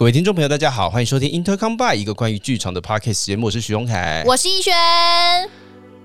[0.00, 4.24] 各位听众朋友，大家好，欢迎收听 Intercom by 一个关于剧场的 podcast 节目，我是徐荣凯。
[4.26, 4.72] 我是逸轩。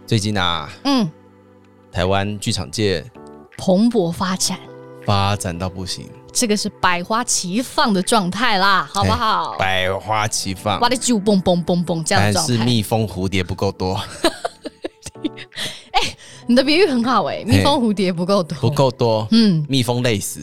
[0.06, 1.10] 最近啊，嗯，
[1.94, 3.02] 台湾剧场界
[3.58, 4.60] 蓬勃发展，
[5.06, 9.56] 发展到不行，这个是百花齐放的状态啦，好不好？
[9.58, 12.58] 百花齐放，哇的就蹦蹦蹦蹦这样的但是。
[12.66, 13.96] 蜜蜂蝴蝶不够多，
[15.94, 16.02] 哎
[16.48, 20.42] 你的比喻很好哎、蜜蜂蝴蝶不够多，不够多，嗯，蜜蜂累死。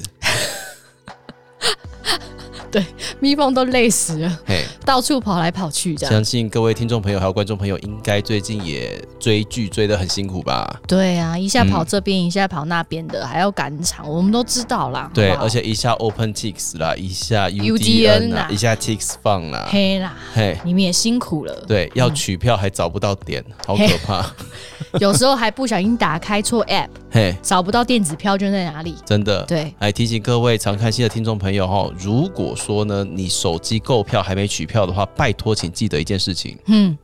[3.20, 6.12] 蜜蜂都累死了，嘿，到处跑来跑去这样。
[6.12, 10.80] 相信各位听众朋友还有观众朋友，应该最近也追剧追得很辛苦吧？
[10.86, 15.10] 对啊，一下跑嗯这边，一下跑那边的，还要赶场，我们都知道啦。
[15.12, 21.54] 对，好好而且一下 OpenTix 啦，一下 UDN UDN 啦啦，一下 Tix 放啦，黑啦，嘿，你们也辛苦了。
[21.66, 24.24] 对，要取票还找不到点，好可怕。
[25.00, 28.94] 有时候还不小心打开错 app， 嘿，找不到电子票券在哪里。
[29.06, 29.42] 真的。
[29.44, 36.96] 对，来提醒各位常看戏的听众朋友哈，如果说呢你手机购票还没取票的话，拜托请记得一件事情：嗯，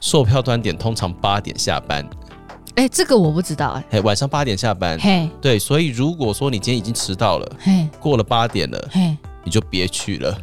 [0.00, 2.08] 售票端点通常八点下班，
[2.76, 4.98] 哎、这个我不知道哎、哎，晚上八点下班。
[5.00, 10.36] 嘿，对，所以如果说你今天已经迟到了，嘿，过了八点了，嘿，你就别去了，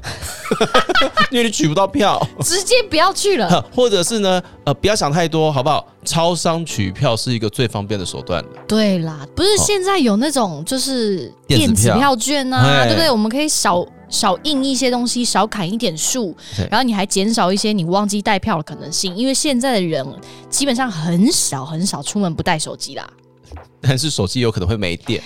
[1.32, 2.22] 因为你取不到票。
[2.42, 3.62] 直接不要去了。
[3.74, 5.86] 或者是呢，呃，不要想太多，好不好？
[6.06, 8.50] 超商取票是一个最方便的手段了。
[8.68, 13.12] 对啦，不是哦现在有那种就是电子票电子票券啊，对不对？
[13.12, 16.36] 我们可以少少印一些东西，少砍一点树，
[16.72, 19.16] 然后你还减少一些你忘记带票的可能性。
[19.16, 20.06] 因为现在的人
[20.50, 23.08] 基本上很少很少出门不带手机啦，
[23.80, 25.22] 但是手机有可能会没电，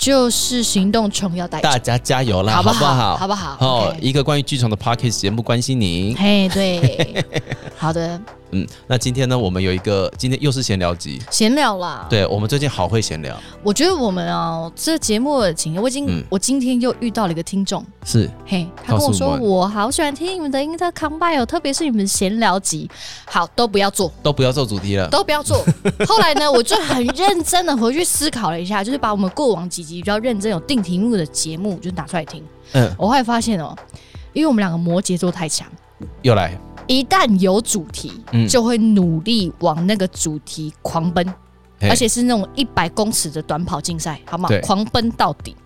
[0.00, 3.16] 就是行动重要带，大家加油啦，好不不好？
[3.18, 3.56] 好不好？
[3.60, 6.16] 哦一个关于剧场的 podcast 节目，关心您。
[6.16, 7.22] 嘿，对，
[7.80, 11.18] 好的，嗯，那今天呢，我们有一个，今天又是闲聊集。
[11.30, 16.22] 闲聊啦。，对我们最近好会闲聊，我觉得我们哦，这节目的情，我已经、嗯。
[16.28, 18.30] 我今天又遇到了一个听众，是。
[18.44, 22.86] 嘿，他跟我说我好喜欢听你们的 Intercom b i 哦，特别是你们闲聊集，
[23.24, 25.08] 好都不要做，都不要做主题了。
[25.08, 25.64] 都不要做。
[26.06, 32.44] 后来呢，我就很认真的回去思考了一下，就是把我们过往几集比较认真有定题目的节目就拿出来听。
[32.72, 33.74] 嗯，我后来发现哦，
[34.34, 35.66] 因为我们两个摩羯座太强，
[36.20, 36.54] 又来，
[36.90, 41.24] 一旦有主题，嗯就会努力往那个主题狂奔。
[41.78, 44.60] 嘿而且是那种一百公尺的短跑竞赛，好吗对？
[44.60, 45.56] 狂奔到底，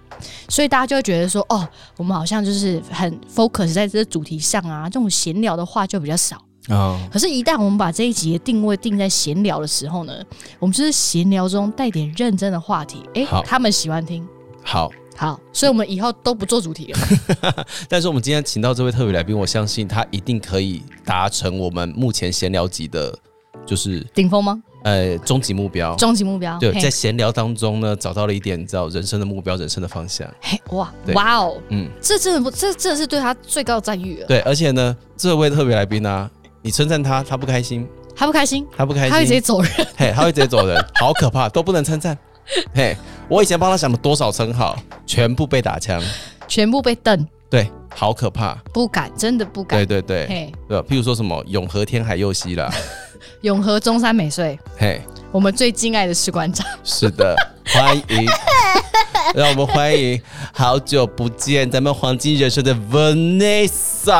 [0.48, 6.36] 所以大家就会觉得说，哦，我们好像就是很 focus 在这个主题上啊，这种闲聊的话就比较少。
[6.68, 10.12] 哦，可是，一旦我们把这一集的定位定在闲聊的时候呢，
[10.58, 14.24] 我们就是闲聊中带点认真的话题，诶，好他们喜欢听，
[14.62, 14.90] 好。
[15.16, 17.66] 好，所以我们以后都不做主题了。
[17.88, 23.16] 但是我们今天请到这位特别来宾，我相信他一定可以达成我们目前闲聊级的，
[23.64, 24.60] 就是顶峰吗？
[24.82, 25.94] 呃终极目标。
[25.96, 26.58] 终极目标？
[26.58, 30.28] 对，在闲聊当中呢，找到了一点你知道人生的目标、人生的方向。
[30.42, 34.26] 嘿，哇哇哦，嗯，这真的不，这真的是对他最高的赞誉了。
[34.26, 39.70] 对，而且呢，这位特别来宾呢、你称赞他，他不开心，他不开心，他不开心他会直接，走人。
[39.96, 42.18] 嘿，他会直接走人，好可怕，都不能称赞。
[42.74, 42.96] 嘿，
[43.28, 46.02] 我以前帮他想了多少称号，全部被打枪，
[46.46, 48.54] 全部被瞪，对，好可怕。
[48.72, 49.78] 不敢，真的不敢。
[49.78, 52.72] 对对对，嘿，对，譬如说什么永和天海佑希啦，
[53.42, 55.00] 永和中山美穗，嘿，
[55.32, 57.34] 我们最敬爱的士官长，是的，
[57.66, 58.26] 欢迎，
[59.42, 60.20] 让我们欢迎
[60.52, 64.12] 好久不见咱们黄金人生的 Vanessa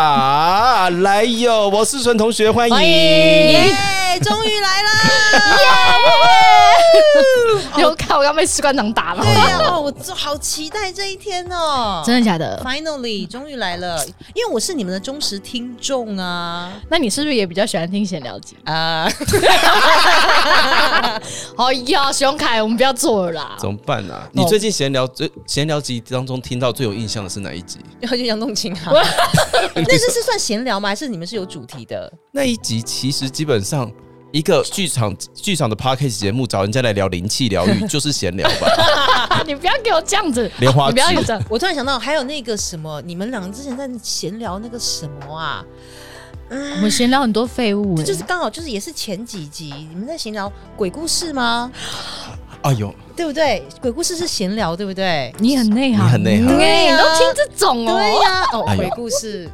[1.03, 2.77] 来哟，我是纯同学，欢迎。
[2.77, 3.71] 耶，
[4.21, 4.91] 终于来啦！
[7.77, 9.33] 有看我要被士官长打了对？
[9.33, 12.03] 呀、哦，我就好期待这一天哦。
[12.05, 14.05] 真的假的？Finally，终于来了，
[14.35, 18.57] 因为我是你们的忠实听众啊那你是不是也比较喜欢听闲聊集？
[18.67, 19.09] 啊！
[21.57, 23.57] 哎呀，熊凯，我们不要做了啦。
[23.61, 24.29] 怎么办啊？
[24.33, 27.79] 你最近闲聊最闲聊集当中听到最有印象的是哪一集？
[28.01, 28.93] 然后就杨动情啊，
[29.75, 30.89] 那这是算闲聊吗？
[30.89, 32.13] 还是你们是有主题的？
[32.33, 33.91] 那一集其实基本上
[34.33, 39.43] 一个剧场剧场的 podcast 节目找人家来聊灵气疗愈， 就是闲聊吧。
[39.47, 41.43] 你不要给我这样子，莲花你不要指给我这样。
[41.51, 45.65] 我突然想到，还有那个什么，你们两个之前在闲聊那个什么啊？
[46.51, 51.71] 我们闲聊很多废物、欸，就是刚好就是也是前几集，你们在闲聊鬼故事吗？
[52.65, 53.63] 哎呦，对不对？
[53.83, 55.33] 鬼故事是闲聊，对不对？
[55.39, 56.47] 你很内行，你很内行。
[56.47, 58.81] 你都听这种哦，对呀、哦，哎呦。
[58.81, 59.49] 鬼故事。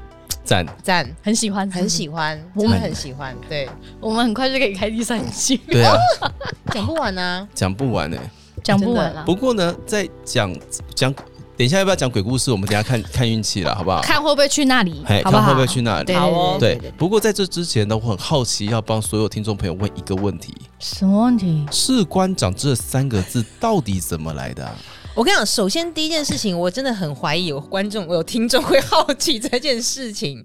[0.44, 0.64] 赞！
[0.82, 3.36] 赞，很喜欢，很喜欢，我们真的很喜欢。
[3.48, 3.68] 对，
[4.00, 5.94] 我们很快就可以开第三期，对啊，
[6.72, 7.46] 讲不完啊。
[7.54, 8.16] 讲不完呢、
[8.62, 9.22] 讲不完了。
[9.24, 10.52] 不过呢，在讲
[10.94, 11.12] 讲，
[11.60, 12.50] 等一下要不要讲鬼故事？
[12.50, 14.00] 我们等一下看 看运气了，好不好？
[14.00, 15.42] 看会不会去那里哎，，好不好？
[15.42, 16.16] 看会不会去那里对？
[16.16, 21.66] 好哦对对，不过在这之前呢，我很好奇，要帮所有听众朋友问一个问题：什么问题？
[21.70, 24.74] 士官长这三个字到底怎么来的啊、
[25.14, 30.42] 我跟你讲，首先第一件事情，我真的很怀疑有观众、有听众会好奇这件事情。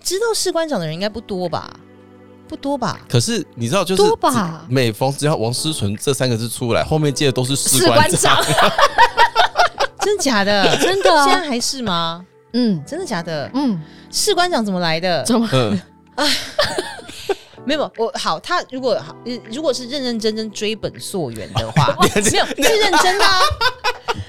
[0.00, 1.74] 知道士官长的人应该不多吧？
[2.46, 3.00] 不多吧？
[3.08, 8.40] 可是你知道，就是多吧只每逢只要王思纯这三个字出来，后面接的都是士官长，
[10.02, 10.76] 真的假的？
[10.78, 12.24] 真的啊现在还是吗？
[12.54, 13.50] 嗯真的假的？
[13.54, 15.22] 嗯，士官长怎么来的？
[15.24, 15.48] 怎么？
[15.52, 15.78] 嗯，
[17.64, 19.00] 没有，我好，他如果
[19.50, 23.24] 如果是认认真真追本溯源的话， 没有是认真的、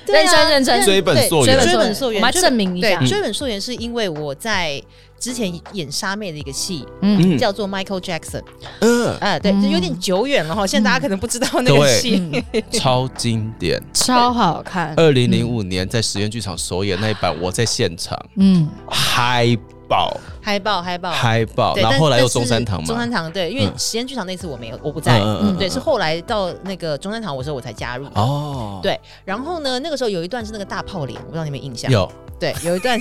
[0.06, 4.82] 认真认真追本溯源追本溯源，我们要证明一下，追本溯源是因为我在
[5.24, 7.36] 之前演沙妹的一个戏，嗯。
[7.36, 7.38] 嗯。
[7.38, 8.44] 叫做 Michael Jackson，
[8.82, 9.62] 嗯，啊，对，嗯。
[9.62, 12.44] 就有点久远了哈，现在大家可能不知道那个戏，
[12.74, 13.82] 超经典。
[13.94, 14.94] 超好看。
[14.98, 18.20] 二零零五年在实验剧场首演那一版，我在现场。
[18.36, 20.18] 嗯，嗨爆。
[20.42, 21.10] 嗨爆嗨爆。
[21.10, 23.74] 嗨爆，然后后来又中山堂嘛，中山堂对，因为嗯。
[23.78, 25.20] 实验剧场那次我没有，我不在，
[25.58, 28.06] 对，嗯是后来到那个中山堂我时候我才加入。
[28.16, 31.90] 哦，对，然后呢，那个时候有一段是那个大炮脸，我不知道你们有没有印象？
[31.90, 32.12] 有。
[32.38, 33.00] 对，有一段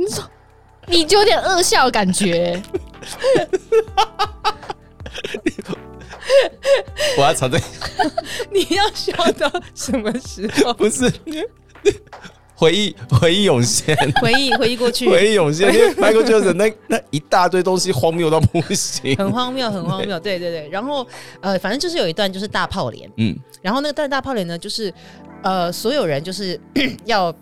[0.00, 0.24] 你说
[0.86, 2.60] 你就有点恶笑的感觉。
[7.18, 7.60] 我要藏在
[8.50, 10.72] 你要笑到什么时候？
[10.72, 11.12] 不是
[12.54, 20.18] 回忆回忆涌现，回忆回忆过去，回忆涌现，因为 Michael Jackson 那那一大堆东西荒谬到不行，很荒谬，很荒谬。
[20.18, 20.38] 对。
[20.38, 21.06] 对对，然后
[21.40, 23.36] 呃，反正就是有一段就是大炮脸，嗯。
[23.60, 24.92] 然后那个段大炮脸呢，就是
[25.42, 26.58] 呃，所有人就是
[27.04, 27.34] 要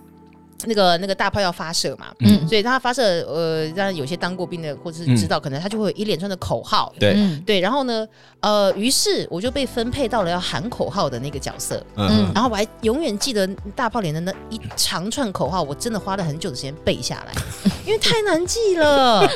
[0.66, 2.46] 那个那个大炮要发射嘛，嗯。
[2.48, 6.92] 所以他发射呃，让有些当过兵的或者是知道，可能他就会有一连串的口号。
[6.98, 7.40] 对，嗯。
[7.46, 8.06] 对，然后呢，
[8.40, 13.44] 呃，于是我就被分配到了要喊口号的那个角色，嗯然后我还永远记得
[13.74, 17.32] 大炮脸的那一长串口号，我真的花了很久的时间背下来，
[17.84, 19.28] 因为太难记了。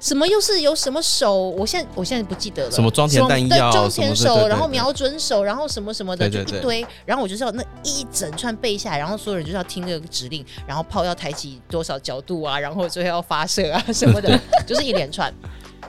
[0.00, 1.50] 什么又是有什么手？
[1.50, 2.70] 我现在我现在不记得了。
[2.70, 6.84] 什么装填弹对药装填手，然后瞄准手，然后什么什么的，就一堆。
[7.06, 14.36] 然后我就是要那一整串背下来，然后所有人就是要听这个指令，然后炮要抬起多少角度啊，然后最后要发射啊什么的，
[14.66, 15.32] 就是一连串。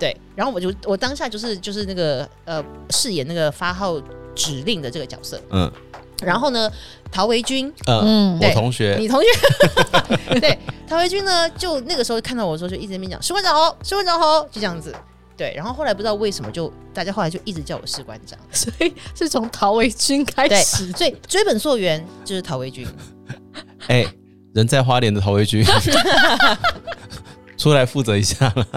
[0.01, 4.01] 对，然后我就我当下就是就是那个呃饰演那个发号
[4.33, 5.39] 指令的这个角色。
[5.51, 5.71] 嗯。
[6.23, 6.71] 然后呢，
[7.11, 8.39] 陶维军，嗯，嗯。
[8.41, 8.95] 我同学。
[8.99, 9.27] 你同学，
[10.41, 10.57] 对，
[10.87, 14.91] 陶维军呢，就那个时候看到我的时候，就一直在那边讲士官长好，士官长好，就这样子。
[15.37, 18.39] 对，然后后来不知道为什么就，大家后来就一直叫我士官长。
[18.51, 20.91] 所以是从陶维军开，始。
[20.93, 22.87] 所以追本溯源就是陶维军。
[23.85, 24.03] 哎，
[24.53, 25.63] 人在花莲的陶维军
[27.57, 28.67] 出来负责一下了，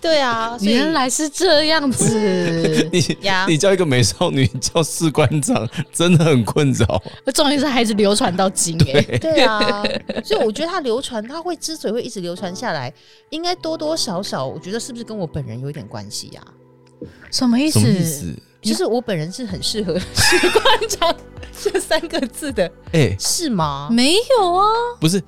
[0.00, 7.02] 对啊， 原来是这样子， 你呀你叫一个美少女叫士官长， 真的很困扰。
[7.34, 9.82] 重点是还是流传到今哎、对啊，
[10.24, 12.92] 所以我觉得它流传，它会之所以会一直流传下来，
[13.30, 16.42] 应该多多少少，我觉得是不是跟我本人有一点关系呀、
[17.30, 17.80] 什么意思？
[17.80, 18.34] 什么意思？
[18.60, 21.16] 就是我本人是很适合士官长
[21.62, 23.88] 这三个字的，哎，是吗？
[23.90, 24.66] 没有啊，
[25.00, 25.22] 不是，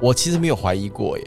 [0.00, 1.24] 我其实没有怀疑过耶。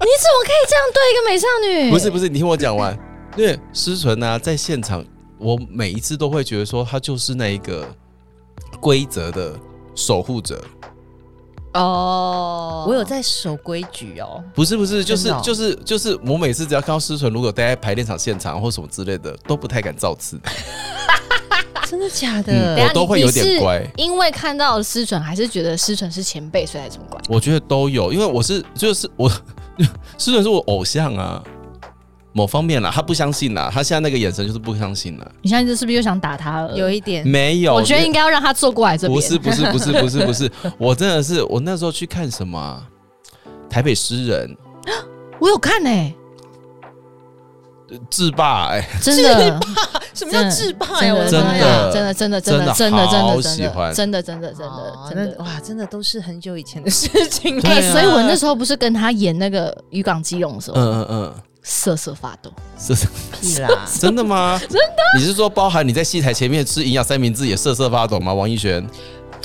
[0.00, 1.90] 你怎么可以这样对一个美少女？
[1.90, 2.96] 不是不是，你听我讲完。
[3.36, 5.04] 因为思纯呢，在现场，
[5.38, 7.86] 我每一次都会觉得说，她就是那一个
[8.80, 9.58] 规则的
[9.94, 10.62] 守护者。
[11.74, 14.42] 哦，我有在守规矩哦。
[14.54, 20.40] 不是不是，就是哦就是就是，我每次只要看到思纯，如果待在排练场现场或什么之类的，都不太敢造次。
[21.88, 22.82] 真的假嗯的？
[22.82, 27.20] 我都会有点乖因为看到了思纯，还是觉得思纯是前辈，所以才这么乖？
[27.28, 29.30] 我觉得都有，因为我是就是我
[30.18, 31.42] 思纯是我偶像啊，
[32.32, 35.32] 某方面啦，他不相信啦，他现在那个眼神就是不相信了。
[35.42, 36.76] 你现在这是不是又想打他了？
[36.76, 39.14] 有一点，没有，我觉得应该要让他坐过来这边。
[39.14, 42.82] 不是不是不是不是不是，我真的是我那时候去看什么啊、
[43.68, 44.56] 台北诗人
[45.40, 46.25] 我有看哎、呃
[48.10, 49.60] 制霸哎、真的，
[50.14, 51.00] 什么叫制霸呀？
[51.00, 51.90] 真的，我的妈呀！
[51.92, 55.36] 真的真的，真的，真的，真的真的，真的，喜欢真的，真的，真的，哦真的，真的。
[55.38, 57.92] 那哇，真的都是很久以前的事情了。
[57.92, 62.50] 所以我那时候不是跟他演那个渔港基隆的时候，嗯嗯嗯，瑟瑟发抖。
[62.76, 63.06] 瑟瑟
[63.40, 63.68] 屁啦，
[64.00, 64.58] 真的吗？
[64.68, 65.18] 真的？
[65.18, 68.34] 你是说包含你在戏台前面吃营养三明治也瑟瑟发抖吗？
[68.34, 68.84] 王一璇，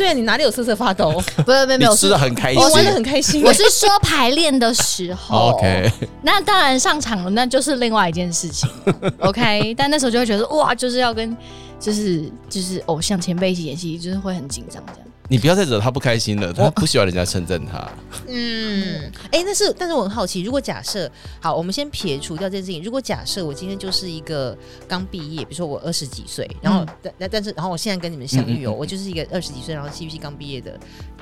[0.01, 1.21] 对啊，你哪里有瑟瑟发抖？
[1.45, 3.43] 不是，没有，没有，你吃的很开心我玩的很开心。
[3.45, 5.91] 我是说排练的时候 OK，
[6.23, 8.67] 那当然上场了，那就是另外一件事情。
[9.21, 11.37] OK，但那时候就会觉得哇，就是要跟
[11.79, 15.10] 就是就是偶像前辈一起演戏，就是会很紧张这样。
[15.31, 17.89] 你不要再惹他不开心了，他不喜欢人家称赞他。
[18.27, 21.09] 嗯，哎、但是但是我很好奇，如果假设
[21.39, 24.57] 好，我们先撇除掉这件事情，如果假设我今天就是一个
[24.89, 26.87] 刚毕业，比如说我二十几岁，然后嗯。
[27.01, 30.77] 但但但是然后我现在跟你们相遇哦，嗯嗯嗯我就是一个二十几岁，然后 c p c 刚毕业的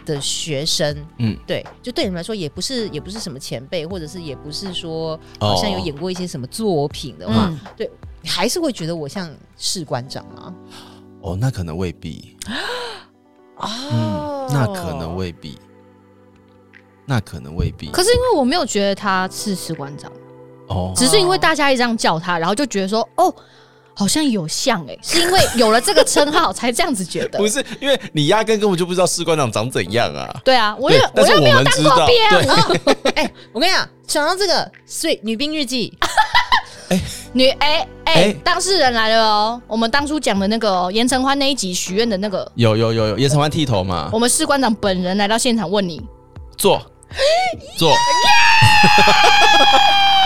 [0.08, 7.88] 的学生，嗯，对，就对你们来说也不是也不是什么前辈，或者是也不是说哦好像有演过一些什么作品的话，对，
[8.24, 10.52] 你还是会觉得我像士官长吗。
[11.22, 12.36] 哦，那可能未必，
[13.60, 15.58] 哦嗯，那可能未必，
[17.06, 17.90] 那可能未必。
[17.92, 20.12] 可是因为我没有觉得他是士官长，
[20.68, 23.34] 哦，只是因为大家一直这样叫他，然后就觉得说哦，
[23.94, 27.38] 好像有像哎、是因为有了这个称号才这样子觉得。
[27.40, 27.48] 不。
[27.48, 30.40] 是因为你压根根本就不知道士官长长怎样啊。
[30.46, 32.16] 对啊，我又我又没有当过兵，
[33.04, 33.12] 对。
[33.14, 35.98] 哎、我跟你讲，想到这个，所以女兵日记，
[37.34, 44.10] 女哎哎哎，当事人来了哦，我们当初讲的那个哦严承欢那一集许愿的那个，有有有有，严承欢剃头嘛。
[44.12, 46.02] 我，们士官长本人来到现场问你，
[46.58, 46.82] 坐。
[47.78, 47.94] 坐。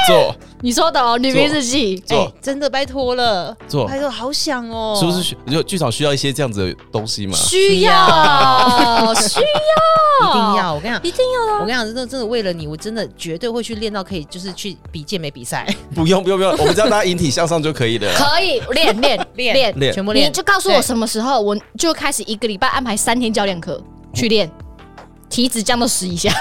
[0.05, 7.36] 坐你说的哦，女兵日记，做哎真的拜托了，做，拜托，好想哦，是不是需就剧场需要一些这样子的东西嘛？
[7.36, 10.74] 需要需要，一定要？
[10.74, 11.03] 我跟你讲。
[11.03, 11.60] 一定要的啊。
[11.60, 18.10] 我跟你讲，真的真的为了你，我真的绝对会去练到可以，就是去比健美比赛， 不用不用不用，我们只要大家引体向上就可以了。
[18.15, 20.32] 可以练练 练练练全部练。
[20.32, 24.50] 就告诉我什么时候，我就开始一个礼拜安排三天教练课去练，
[25.29, 26.32] 体脂降到十以下，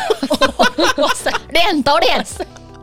[0.99, 2.25] 哇塞，练都练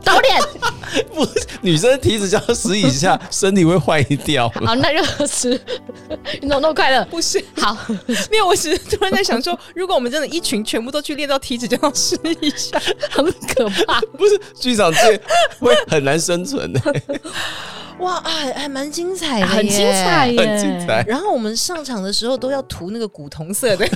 [0.04, 0.40] 都练，
[1.14, 4.48] 不是女生体脂降到十以下， 身体会坏掉。
[4.50, 5.60] 好，那就吃
[6.42, 7.04] 运动都快乐。
[7.06, 7.76] 不是，好，
[8.30, 12.80] 没有，我只是突然在想说，如果我们真的一群全部都去练到体脂降到十以下，
[13.10, 14.00] 很可怕。
[14.16, 15.20] 不是剧场界
[15.58, 16.80] 会很难生存的，
[17.98, 20.28] 哇，还还蛮精彩的，很精彩。
[20.28, 21.04] 耶，很精彩。
[21.06, 23.86] 然后我们上场的时候都要涂那个古铜色的，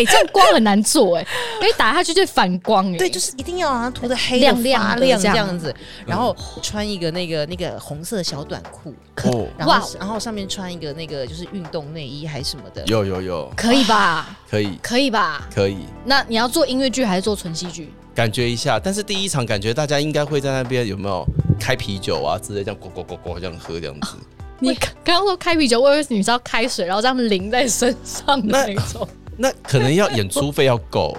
[0.00, 1.26] 哎、这样光很难做哎、
[1.60, 5.74] 因为打下去就反光哎、对，就是一定要让它涂的黑的亮亮亮这样子，
[6.06, 14.38] 然后穿一个那个那个红色的小短裤，哦，然哇后然后上面穿一个那个就是运动内衣还是什么的，有有有，可以吧？
[14.50, 15.46] 可以可以吧？
[15.54, 17.92] 可以，那你要做音乐剧还是做纯戏剧？
[18.14, 18.80] 感觉一下。
[18.80, 21.24] 但是第一场感觉大家应该会在那边有没有
[21.58, 24.16] 开啤酒啊之类，这样咕咕咕咕这样喝这样子。
[24.62, 29.08] 你刚刚刚说开啤酒，我以为你是要开水，然后这样淋在身上的那种。
[29.42, 31.16] 那可能要演出费要够，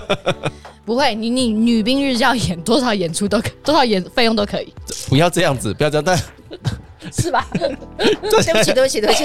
[0.84, 4.74] 不会，你你女兵日要演多少演出都可，多少演费用都可以，
[5.08, 6.04] 不要这样子，不要这样。
[6.04, 6.18] 但
[7.10, 7.46] 是吧？
[7.56, 9.24] 对不起，对不起，对不起，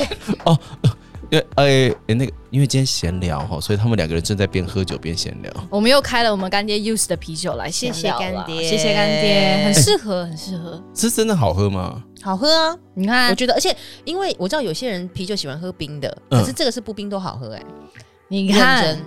[1.32, 5.52] 因为呃、那个因为今天闲聊哈，所以他们两个人正在边喝酒边闲聊。
[5.70, 10.82] 我们又开了我们干爹 use 的啤酒来谢谢干爹谢谢干爹，很适合，很适合。
[10.96, 12.02] 是真的好喝吗？
[12.22, 12.78] 好喝啊！
[12.94, 19.05] 你看我，觉得，而且因为我知道有些人啤酒喜欢喝冰的，嗯可是这个是不冰都好喝哎、认你看真，，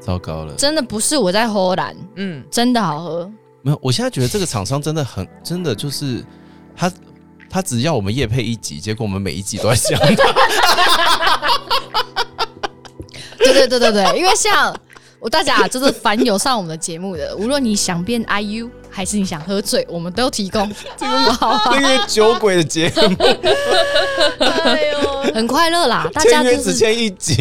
[0.00, 3.30] 糟糕了，真的不是我在荷兰，嗯，真的好喝。
[3.62, 3.78] 没有。
[3.82, 6.24] 我现在觉得这个厂商真的很真的就是
[6.76, 6.90] 他。
[7.52, 10.14] 他只要我们夜配一集，结果我们每一集都在讲 他。
[13.36, 14.72] 对对对对对，因为像
[15.18, 21.74] 我大家就是凡有上我们的节目的，无论你想变 IU 还是你想喝醉，我们都有提供，这个好好。
[21.78, 23.16] 那个酒鬼的节目，
[24.40, 27.36] 哎呦，很快乐啦，大家签约只就是签一集，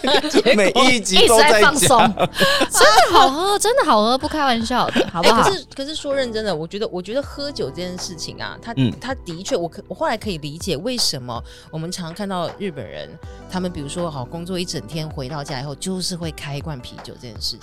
[0.54, 5.42] 每一集都在在放松。，真的好喝，真的好喝，不开玩笑的，好不哎、好？
[5.48, 8.92] 可是可是说认真的，我觉得我觉得喝酒这件事情啊，他、嗯。
[9.00, 13.08] 他的确，我可我后来可以理解为什么我们常常看到日本人，
[13.50, 17.60] 他们比如说好工作一整天回到家以后，就是会开一罐啤酒这件事情。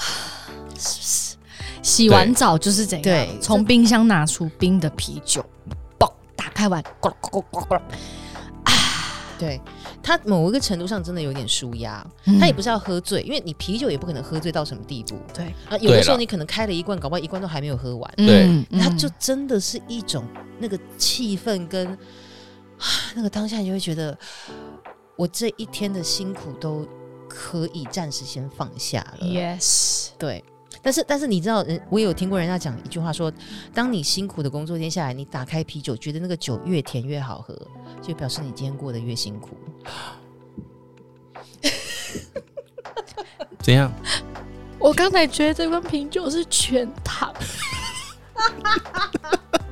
[1.85, 3.03] 洗完澡就是怎样？
[3.03, 5.45] 对从冰箱拿出冰的啤酒，
[5.99, 7.81] 嘣，打开完，咕噜咕噜咕噜咕噜。
[8.63, 8.73] 啊。
[9.37, 9.61] 对。
[10.01, 12.39] 他某一个程度上真的有点舒压，嗯。
[12.39, 15.15] 他也不是要喝醉，因为你啤酒也不可能喝醉到什么地步。
[15.31, 15.77] 对，啊。
[15.77, 18.45] 有的时候你可能开了一罐，搞不好一罐都还没有喝完，对。
[18.47, 18.65] 嗯。
[18.79, 20.25] 它就真的是一种
[20.57, 24.17] 那个气氛跟啊 那个当下，你就会觉得
[25.15, 26.87] 我这一天的辛苦都
[27.29, 29.27] 可以暂时先放下了。
[29.27, 30.43] yes，对，
[30.85, 33.33] 但是但是你知道，人我也有听过人家讲一句话说，
[33.73, 37.59] 当你辛苦的工作一天下来，你打开啤酒，觉得那个酒越甜越好喝，
[38.03, 39.57] 就表示你今天过得越辛苦。
[43.63, 43.91] 怎样？
[44.77, 47.33] 我刚才觉得这罐啤酒是全糖，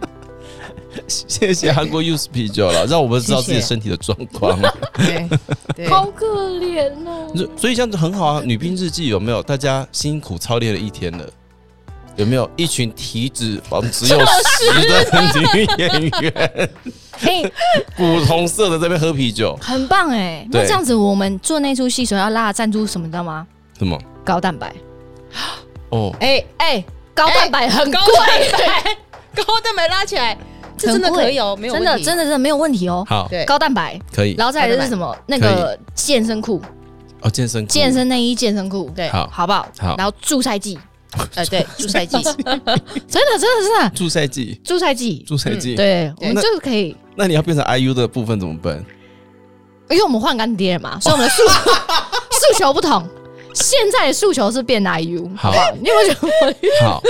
[1.08, 4.60] 谢谢韩国 use 啤酒了，让我们知道自己身体的状况。
[4.96, 5.28] 对
[5.76, 6.26] 对 好可
[6.60, 7.32] 怜哦。
[7.36, 8.42] 所所以这样子很好啊。
[8.46, 9.42] 女兵日记有没有？
[9.44, 11.26] 大家辛苦操练了一天了，
[12.16, 16.70] 有没有一群体脂肪只有十的女演员，
[17.14, 17.52] 嘿，
[17.98, 19.58] 古铜色的在那边喝啤酒？
[19.62, 20.46] 很棒哎。
[20.52, 23.46] 那对这样子，我们做那出戏时候要拉的赞助什么，你知道吗？
[23.78, 24.00] 什么？
[24.24, 24.74] 高蛋白。
[25.90, 26.84] 哦，哎，哎，
[27.14, 28.00] 高蛋白很贵，
[29.36, 30.38] 高蛋白拉起来，
[30.78, 33.06] 这真的可以哦，没有真的真的的真的没有问题哦。
[33.08, 33.46] 好，对。
[33.46, 34.36] 高蛋白，可以。
[34.38, 35.16] 然后再来就是什么？
[35.28, 36.62] 那个健身裤、
[37.22, 37.72] 哦，健身裤。
[37.72, 39.28] 健身内衣、健身裤，对，好。
[39.32, 39.68] 好不好？
[39.80, 39.96] 好。
[39.98, 40.78] 然后助赛季，
[41.36, 43.90] 呃对，助赛季，真的真的真的。
[43.94, 45.76] 助赛季，助赛季，助赛季。
[45.76, 46.96] 对，我们就是可以。
[47.16, 48.84] 那你要变成 IU 的部分怎么办？
[49.90, 51.44] 因为我们换干爹了嘛，所以我们的诉
[52.32, 53.08] 诉求不同。
[53.54, 56.86] 现在的诉求是变 IU，好不好你有没有觉得我？
[56.88, 57.04] 好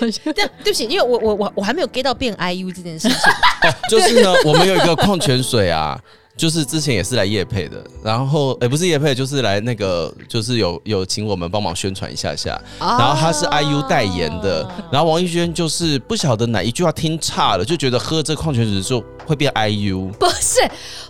[0.00, 3.16] 对对不起，因为我我我我还没有 get 到变 IU 这件事情。
[3.18, 6.00] 哦， 就是呢，我们有一个矿泉水啊。
[6.36, 12.60] 就是之前也是来夜配的，然后也、不是夜配，就是来那个，就是有有请我们帮忙宣传一下下。
[12.80, 20.10] 然后他是 IU 代言的，然后王艺轩就是不晓得哪一句话听差了，就觉得喝这矿泉水就会变 IU。
[20.14, 20.60] 不是，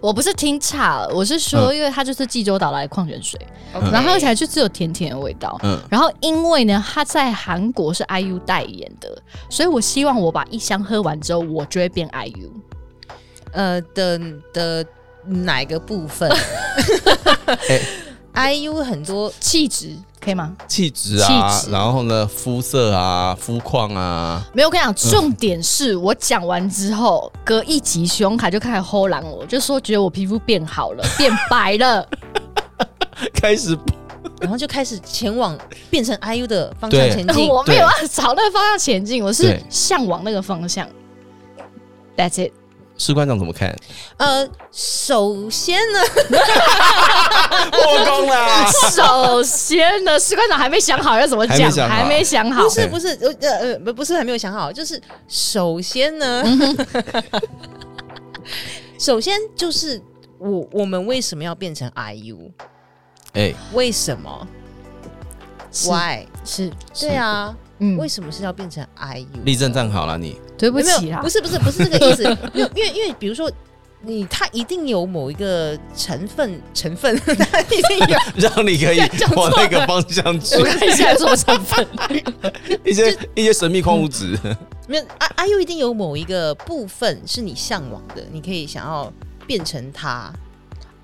[0.02, 3.40] 我不是听差了，我是说，因为它就是济州岛来的矿泉水
[3.90, 5.59] 然后喝起来就只有甜甜的味道。
[5.62, 9.16] 嗯，然后因为呢，他在韩国是 IU 代言的，
[9.49, 12.50] 所以我希望我把一箱喝完之后，我就会变 IU。
[13.52, 14.19] 呃的
[14.52, 14.85] 的
[15.26, 16.31] 哪个部分？
[18.35, 20.57] IU 很多气质可以吗？
[20.66, 32.04] 气质啊气，质然后呢，肤色啊，肤况啊，没有，我跟你讲，重点是我讲完之后，隔一集熊凯就开始吼拦我，就说觉得我皮肤变好了，变白了。
[33.40, 33.78] 开始
[34.40, 35.57] 然后就开始前往
[35.88, 37.49] 变成 IU 的方向前进。
[37.49, 40.88] 我没有要 朝那个方向前进，我是向往那个方向。
[42.16, 42.52] That's it。
[42.97, 43.75] 士官长怎么看？
[44.19, 45.99] 呃，首先呢，
[47.71, 48.67] 破功了！
[48.93, 52.69] 首先呢，士官长还没想好要怎么讲，还没想好还没想好不。
[52.71, 53.09] 是不是
[53.41, 56.45] 呃呃不不是还没有想好，就是首先呢，
[58.99, 60.01] 首先就是
[60.39, 62.51] 我我们为什么要变成 IU？
[63.33, 64.47] 哎，为什么
[65.73, 66.27] 是？Why？
[66.45, 66.71] 是，
[67.01, 69.27] 对啊，嗯为什么是要变成 IU？
[69.45, 72.23] 立正站好了，你对不起啦不，是不是不是这个意思，
[72.55, 73.51] 因为因为因为比如说
[74.03, 79.01] 你他一定有某一个成分成分，他一定有让你可以
[79.35, 80.57] 往那个方向去。
[80.57, 81.87] 我，看一下有什么成分。
[82.85, 84.39] 一些一些神秘矿物质。
[84.87, 89.11] 没有啊 IU 一定有某一个部分是你向往的，你可以想要
[89.47, 90.31] 变成他，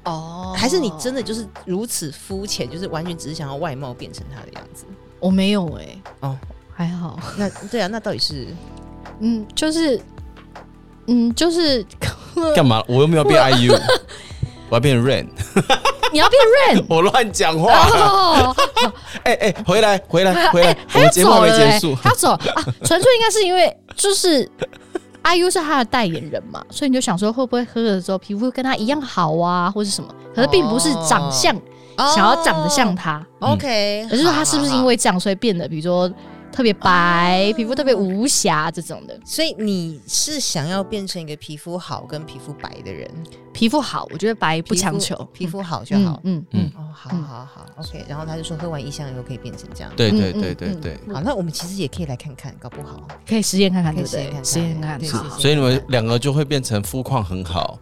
[0.05, 0.55] 哦。
[0.55, 4.85] 还是你真的就是如此肤浅，就是完全只是想要外貌变成他的样子？
[5.19, 6.39] 我没有哎、哦，
[6.75, 8.49] 还好，那对啊，那到底是
[9.21, 10.01] 嗯，就是，
[11.07, 11.85] 嗯，就是
[12.55, 12.83] 干嘛？
[12.89, 13.79] 我又没有变 IU，
[14.69, 15.27] 我要变 Rain，
[16.13, 17.73] 你要变 Rain 我乱讲话。
[17.89, 18.57] 哦，
[19.25, 21.97] 哎哎，回来回来回来，我还要们节目还没结束。
[22.03, 24.49] 他走啊，纯粹应该是因为就是
[25.23, 30.09] IU 是他的代言人嘛，所以你就想说会不会喝了之后皮肤跟他一样好啊，或是什么？
[30.35, 31.55] 可是并不是长相、
[32.15, 34.85] 想要长得像他，哦 OK，而是说他是不是因？
[34.87, 36.11] 为这样所以变得，比如说
[36.53, 39.19] 特别白，皮肤特别无瑕这种的。
[39.25, 43.09] 所以你是想要变成一个皮肤好跟皮肤白的人，
[43.53, 46.21] 皮肤好，我觉得白不强求，皮肤好就好。
[46.25, 48.05] 嗯嗯哦，好好好，OK。
[48.09, 49.93] 然后他就说喝完一箱以后可以变成这样。
[49.97, 50.99] 对对对对对。
[51.13, 54.45] 好，那我们其实也可以来看看，搞不好可以实验看看，可以对不对？
[54.45, 57.79] 实验看看实验看看，所以你们两个就会变成肤况很好，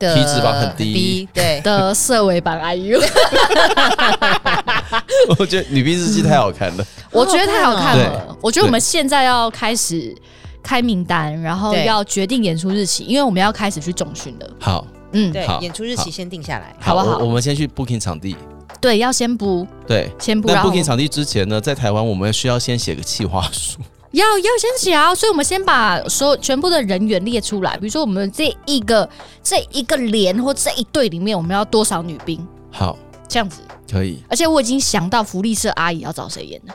[0.00, 2.98] 的体脂肪很低对， 的色尾版 IU，
[5.38, 6.84] 我觉得女兵日记太好看了。
[7.12, 8.36] 我觉得太好看了。
[8.40, 10.16] 我觉得我们现在要开始
[10.62, 14.50] 开名单，然后要决定演出日期，因为我们要开始去重训了。
[14.58, 16.74] 好，嗯，对，演出日期先定下来。
[16.80, 18.34] 好不好我我们先去 booking 场地。
[18.80, 23.78] 对，要先补，对，先补，但然后 booking 场地之前呢，在台湾我们需要先写个企划书。
[24.12, 29.08] 要要先写啊，所以我们先把所有全部的人员列出来，比如说我们这一个
[29.42, 33.62] 这一个连或这一队里面，我们要多少女兵好，这样子。
[33.90, 34.22] 可以。
[34.28, 36.74] 而且我已经想到福利社阿姨要找谁演了，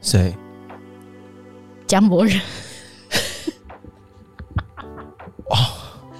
[0.00, 0.34] 谁？
[1.86, 2.40] 江博仁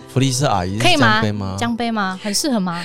[0.09, 1.57] 福利社阿姨可以吗江杯吗？
[1.57, 2.21] 江杯吗？
[2.21, 2.85] 很适合吗？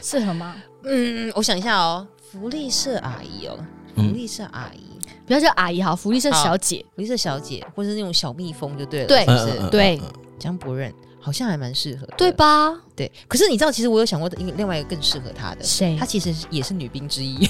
[0.00, 0.54] 适合吗？
[0.84, 3.58] 嗯，我想一下哦，福利社阿姨哦，
[3.94, 6.84] 福嗯利社阿姨，不要叫阿姨好，福利社小姐。
[6.94, 9.70] 福利社小姐，或是那种小蜜蜂就对了，对是不是？
[9.70, 12.74] 对嗯江博任好像还蛮适合，对吧？
[12.96, 13.10] 对。
[13.28, 17.48] 可是你知道，其实我有想过一个另外一个更适合他的，谁她其实也是女兵之一，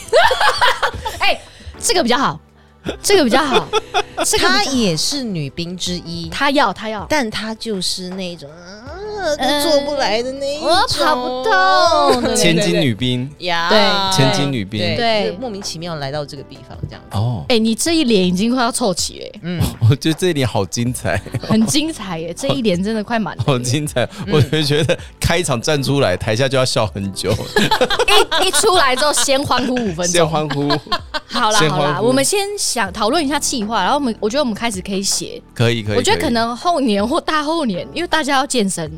[1.19, 1.41] 哎
[1.79, 2.39] 这个比较好，
[3.03, 3.67] 这个比较好，
[4.25, 8.82] 这个比较她也是女兵之一，他要他要，但她就是那种啊，
[9.37, 13.29] 都做不来的那一种，我跑不动千金女兵。
[13.39, 14.81] 呀，对千金女兵。
[14.97, 23.59] 对，莫名其妙来到这个地方这样子，哦，哎、你这一脸已经快要凑齐了，嗯， 我觉得这一点好精彩，很精彩耶， 这一脸真的快满了好。
[23.63, 24.07] 精彩！
[24.33, 27.31] 我就觉得开场站出来，台下就要笑很久，
[28.43, 30.07] 一一出来之后先欢呼五分钟。
[30.07, 30.29] 先钟。
[30.29, 30.69] 欢呼，
[31.27, 35.41] 好啦好啦，我们先想讨论一下计划，然后我们我觉得我们开始可以写。
[35.55, 35.95] 可以可以。
[35.95, 38.91] 以我觉得可能后年或大后年，因为大家要健身，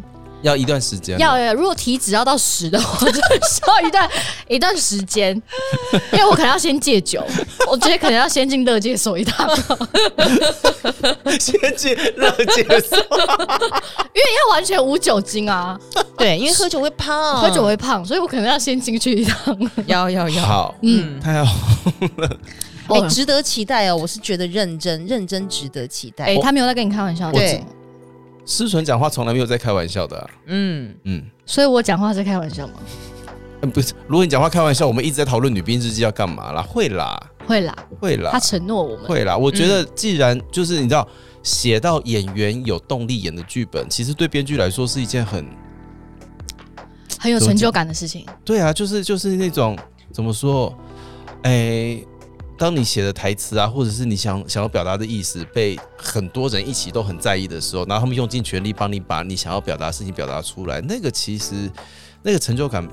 [0.44, 4.08] 要一段时间，要要如果体脂要到十的话，就需要一段
[4.46, 5.30] 一段时间，
[6.12, 7.24] 因为我可能要先戒酒，
[7.66, 9.48] 我觉得可能要先进乐界所一趟。
[11.40, 15.78] 先进乐界所，因为，要完全无酒精啊，
[16.16, 19.58] 对，因为喝酒会胖，喝酒会胖，所以我可能要先进去一趟。
[19.86, 21.52] 要要要，好，嗯，太好
[22.18, 22.38] 了，
[22.88, 23.96] 哎、哦值得期待哦！
[23.96, 26.26] 我是觉得认真认真值得期待。
[26.26, 27.64] 哎，他没有在跟你开玩笑，对
[28.44, 31.24] 思纯讲话从来没有在开玩笑的啊、嗯，嗯。
[31.46, 32.74] 所以我讲话是开玩笑吗？
[33.62, 36.62] 嗯，不是，如果你讲话开玩笑，我们一直在讨论女兵日记要干嘛啦？
[36.62, 39.36] 会啦，会啦，会啦他，承诺我们，会啦。
[39.36, 41.06] 我觉得既然就是你知道，
[41.42, 45.46] 写到演员有动力演的剧本，其实对编剧来说是一件很
[47.18, 48.26] 很有成就感的事情。
[48.44, 49.78] 对啊，就是就是那种
[50.12, 50.74] 怎么说，
[51.42, 51.98] 哎、
[52.56, 61.70] 当你写的台词啊，或者是你想想要表达的意思，被很多人一起都很在意的时候，然后他们用尽全力帮你把你想要表达的事情表达出来，那个其实
[62.22, 62.88] 那个成就感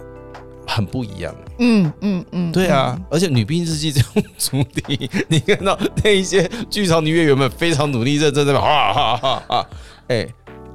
[0.68, 1.36] 很不一样。
[1.60, 9.70] 嗯嗯嗯，对啊，而且《女兵日记》这种主题，你看到那一些剧场女演员们非常努力认真在哈哈哈哈，
[10.08, 10.28] 哎、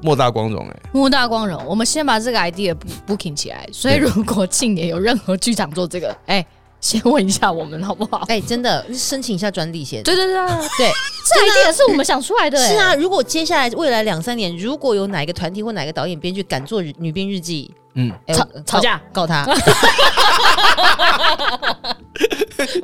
[0.02, 1.60] 莫大光荣哎、莫大光荣。
[1.66, 3.68] 我们先把这个 idea book- booking 起来。
[3.72, 6.44] 所以如果近年有任何剧场做这个，哎，
[6.86, 8.24] 先问一下我们好不好？
[8.28, 10.00] 哎、真的申请一下专利先。
[10.04, 10.34] 对对对
[10.78, 10.92] 对，
[11.34, 12.56] 这 idea 是我们想出来的。
[12.56, 19.44] 哎是啊，，如果接下来未来两三年，如果有哪一个团体或哪个导演编剧敢做《女兵日记嗯，》吵吵架告告他，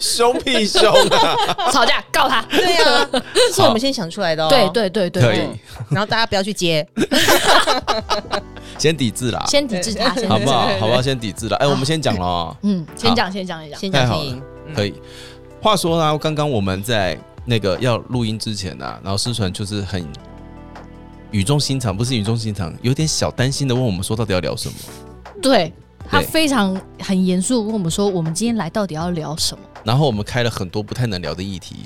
[0.00, 1.36] 凶屁凶啊！
[1.70, 2.42] 吵架告他。
[2.50, 3.06] 对啊，
[3.54, 4.48] 是我们先想出来的哦。
[4.48, 5.46] 对对对对，可以，
[5.90, 6.86] 然后大家不要去接，
[8.78, 10.68] 先抵制啦，先抵制他，先好不好？？
[10.80, 11.02] 好不好？
[11.02, 11.56] 先抵制了。
[11.58, 13.80] 哎、我们先讲了哦，嗯，先讲先讲先讲。
[13.80, 14.42] 先太好了讲先赢。
[14.74, 14.94] 可以。
[15.60, 20.02] 话说呢，刚刚我们在那个要录音之前呢、啊，然后思纯就是很
[21.32, 24.74] 语重心长，不是语重心长，有点小担心的问我们说，到底要聊什么？
[25.40, 25.72] 对
[26.08, 29.64] 他非常很严肃地问我们说，我们今天来到底要聊什么？
[29.82, 31.76] 然后我们开了很多不太能聊的议题，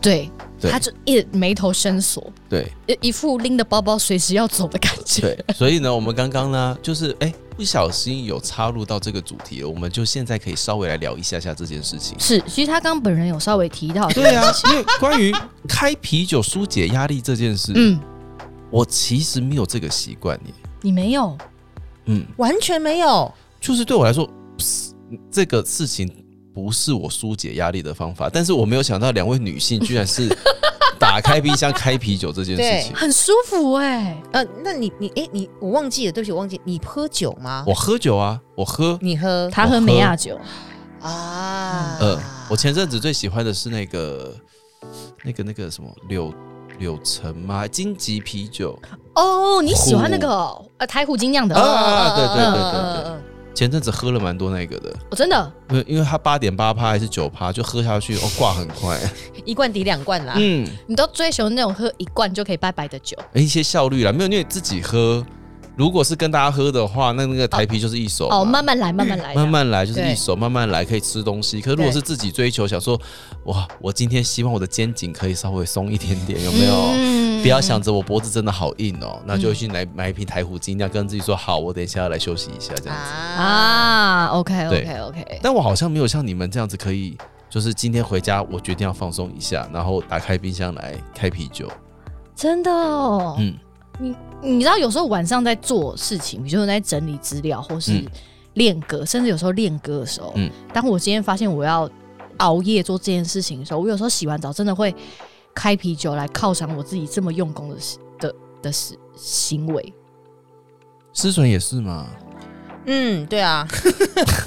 [0.00, 0.28] 对，
[0.60, 5.20] 对他就一眉头深锁，对一一副拎着包包随时要走的感觉。
[5.20, 12.18] 对，所以呢，我们刚刚呢，就是哎、不小心有插入到这个主题了，我们就现在可以稍微来聊一下下这件事情。
[12.18, 15.32] 是，其实他刚刚本人有稍微提到，对啊，因为关于
[15.68, 18.00] 开啤酒疏解压力这件事，嗯，
[18.76, 20.52] 我其实没有这个习惯耶。
[20.82, 21.34] 你没有，
[22.04, 24.94] 嗯，完全没有，就是对我来说，嘶
[25.30, 26.06] 这个事情
[26.52, 28.28] 不是我疏解压力的方法。
[28.30, 30.28] 但是我没有想到两位女性居然是
[31.00, 32.94] 打开冰箱开啤酒这件事情。
[32.94, 37.64] 很舒服哎、呃，那你你哎、你我忘记了，对不起，我忘记你喝酒吗？
[37.66, 38.98] 我喝酒啊，我喝。
[39.00, 40.38] 你喝他喝美亚酒，
[41.00, 41.96] 啊？
[41.98, 44.36] 呃，我前阵子最喜欢的是那个
[45.24, 46.30] 那个那个什么柳
[46.78, 47.66] 柳橙吗？
[47.66, 48.78] 金吉啤酒。
[49.14, 51.54] 哦，你喜欢那个哦呃台虎精酿的？
[51.56, 53.16] 啊对对对对对
[53.54, 59.00] 前阵子喝了蛮多那个的，我真的，因为因为它八点八趴还是九趴，就喝下去哦挂很快。
[59.46, 60.34] 一罐抵两罐啦。
[60.36, 65.24] 嗯，你都追求那种喝一罐就可以拜拜的酒一些效率啦，没有因为自己喝，
[65.76, 71.60] 如果是跟大家喝的话，那那个台啤就是一手嘛哦，慢慢来，慢慢来，慢慢来，就是一手慢慢来，可以吃东西。
[71.60, 72.98] 可是如果是自己追求，想说
[73.44, 76.74] 哇，我今天希望我的肩颈可以稍微松一点点，有没有？
[76.94, 83.12] 嗯不要想着我脖子真的好硬哦，那就去来买一瓶台虎精酿，跟自己说好，我等一下要来休息一下这样子。
[83.40, 87.16] 啊 OK OK OK，但我好像没有像你们这样子，可以
[87.48, 91.70] 就是今天回家，我决定要放松一下，然后打开冰箱来开啤酒。
[92.34, 93.54] 真的哦，嗯，
[94.00, 94.16] 你
[94.60, 98.06] 知道有时候晚上在做事情，比如说在整理资料，或是嗯
[98.54, 101.88] 练歌，甚至有时候练歌的时候，嗯当我今天发现我要
[102.38, 104.94] 熬夜做这件事情的时候，我有时候洗完澡真的会
[105.54, 109.94] 开啤酒来犒赏我自己这么用功的事的的事行为。
[111.12, 112.06] 思纯也是吗？
[112.86, 113.66] 嗯，对啊，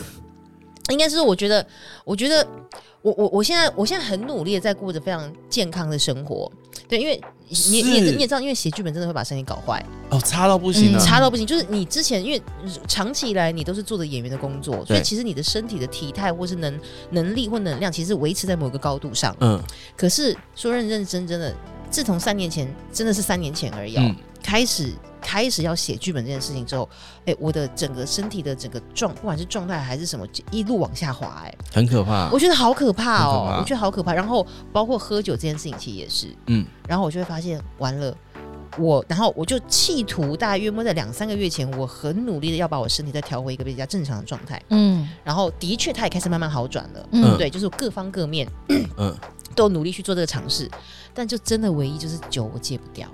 [0.89, 1.65] 应该是我觉得，
[2.06, 2.47] 我觉得
[3.02, 6.52] 我我我现在我现在很努力的在过着非常健康的生活。
[6.89, 10.97] 对，因为你你也你也知道，因为写剧本真的会把身体搞坏，哦，差到不行！
[10.97, 11.45] 差到不行。
[11.45, 12.41] 就是你之前因为
[12.88, 16.80] 长期以来你都是做的演员的工作，所以其实你的身体的体态或是能
[17.12, 19.36] 能力或能量，其实维持在某个高度上。
[19.39, 19.62] 嗯
[19.95, 21.56] 可是说认认真真的，
[21.91, 26.88] 自从三年前真的是三年前而已、哦，嗯开始开始要写剧本这件事情之后，
[27.25, 32.39] 哎、我的整个身体的整个状，不管是状态还是什么，就一路往下滑、哎、很可怕我。
[32.39, 34.13] 觉得好可怕哦我觉得好可怕。
[34.13, 38.15] 然后包括喝酒这件事情，其实也是，嗯然后我就会发现完了。
[38.78, 44.62] 我，然后我就企图大约摸在两三个月前，我很努力的要把我身体再调回一个比较正常的状态。
[44.69, 47.10] 嗯然后的确，它也开始慢慢好转了。
[47.12, 48.47] 嗯对，就是各方各面
[48.97, 49.13] 嗯，
[49.56, 50.69] 都努力去做这个尝试，
[51.15, 53.10] 但就真的唯一就是酒我戒不掉。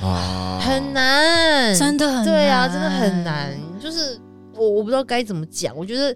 [0.00, 3.56] 啊，很难，真的很对啊，真的很难。
[3.80, 4.18] 就是
[4.54, 6.14] 我我不知道该怎么讲，我觉得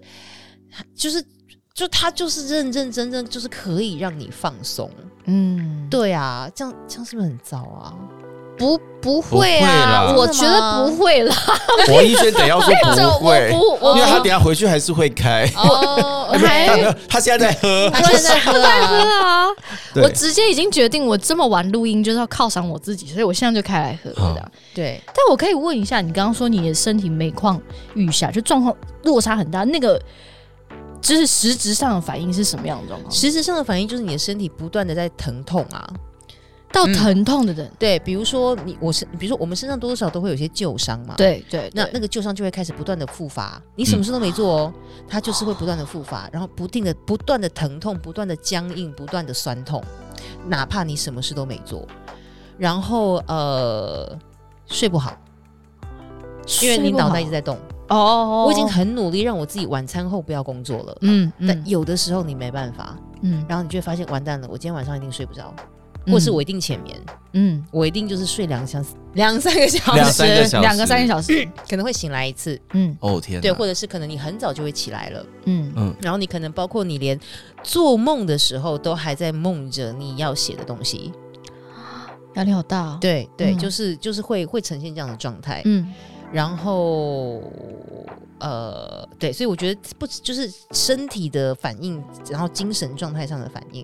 [0.95, 1.23] 就是
[1.73, 4.89] 就他就是认认真真，就是可以让你放松。
[5.25, 7.93] 嗯，对啊，这样这样是不是很糟啊？
[8.59, 11.35] 不不会啊，我觉得不会啦。
[11.95, 15.49] 我一轩等一下说 不会，我不我因为他等下回去还是会开。
[15.55, 17.89] 哦我 还他现在在喝。
[17.89, 19.47] 他现在喝喝啊，
[19.95, 24.51] 我直接已经决定，我这么晚录音就是要犒赏我自己，所以我现在就开来喝好这样。
[24.75, 27.59] 对，但我可以问一下，你刚刚说你的身体每况
[27.95, 29.99] 愈下，就状况落差很大，那个
[31.01, 33.11] 就是实质上的反应是什么样的状况？
[33.11, 35.89] 实质上的反应就是你的身体不断的在疼痛啊。
[36.71, 41.15] 到疼痛的人，对，比如说你我是，比如说我们身上多多少少都会有一些旧伤嘛。。
[41.17, 41.71] 对对，对。
[41.73, 44.73] 那那个旧伤就会开始不断的复发，你什么事都没做哦，
[45.07, 49.83] 它就是会不断的复发，然后不定的不断的疼痛，不断的僵硬，不断的酸痛，
[50.47, 51.87] 哪怕你什么事都没做，
[52.57, 54.17] 然后呃
[54.67, 55.17] 睡不好，
[56.61, 57.57] 因为你脑袋一直在动。
[57.87, 61.47] 哦哦，我已经很努力让我自己晚餐后不要工作了，嗯嗯。
[61.47, 65.51] 但有的时候你没办法，嗯，然后你就会发现完蛋了，我今天晚上一定睡不着，
[66.11, 66.99] 或是我一定浅眠，
[67.33, 67.63] 嗯。
[67.71, 70.61] 我一定就是睡两小时、两三个小时，两三个小时。
[70.61, 72.95] 两个三个小时， 可能会醒来一次，嗯。
[72.99, 75.71] 哦天哪，对，或者是可能你很早就会起来了，嗯。
[75.75, 77.19] 嗯，然后你可能包括你连
[77.63, 81.11] 做梦的时候都还在梦着你要写的东西，
[82.35, 83.57] 压力好大哦，对对，嗯。
[83.57, 85.93] 就是就是会会呈现这样的状态，嗯。
[86.31, 87.41] 然后
[88.39, 93.83] 呃，对，所以我觉得不就是身体的反应，然后精神状态上的反应，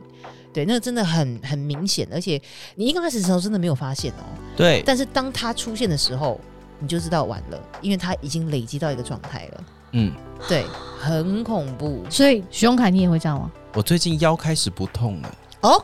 [0.55, 2.41] 对，那个真的很很明显，而且
[2.75, 4.23] 你一刚开始的时候真的没有发现哦，
[4.55, 6.39] 对，但是当它出现的时候，
[6.79, 10.13] 你就知道完了，因为它已经累积到一个状态了，嗯，
[10.47, 10.65] 对，
[10.97, 13.51] 很恐怖所以徐永凯你也会这样吗？
[13.73, 15.83] 我最近腰开始不痛了，哦。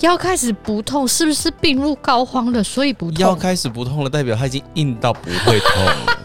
[0.00, 2.62] 腰开始不痛，是不是病入膏肓了？
[2.62, 3.18] 所以不痛。
[3.18, 6.15] 腰开始不痛了，代表他已经硬到不会痛了。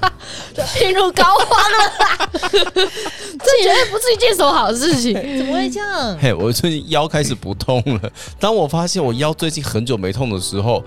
[0.79, 5.13] 病入膏肓了， 这绝对不是一件什么好事情。
[5.37, 6.17] 怎么会这样？
[6.19, 8.11] 嘿，我最近腰开始不痛了。
[8.39, 10.83] 当我发现我腰最近很久没痛的时候，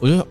[0.00, 0.26] 我就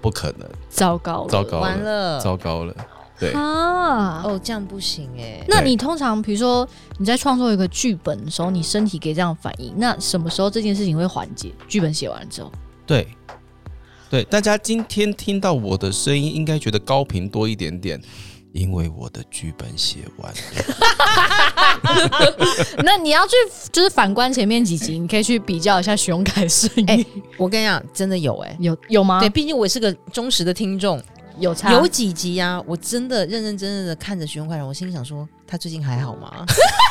[0.00, 2.74] 不可能，糟糕了，糟糕完了，了，糟糕了。
[3.18, 4.22] 对，啊！
[4.24, 5.44] 哦，这样不行哎。
[5.46, 11.52] 那你通常比如说你在创作一个剧本的时候，你身体给这样反应，那什么时候这件事情会缓解？
[11.68, 12.50] 剧本写完之后，
[12.86, 13.06] 对，
[14.10, 18.02] 对，大家今天听到我的声音，应该觉得高频多一点点，
[18.52, 20.38] 因为我的剧本写完了。
[22.82, 23.34] 那你要去
[23.70, 28.56] 就是反观前面几集，你可以去比较一下徐永凯的声音，哎我跟你讲，真的有哎。
[28.58, 29.20] 有有吗？
[29.20, 31.00] 对，，毕竟我也是个忠实的听众，
[31.38, 36.44] 有差有几集啊，我真的认认真真的看着徐荣快人，我心里想说，他最近还好吗？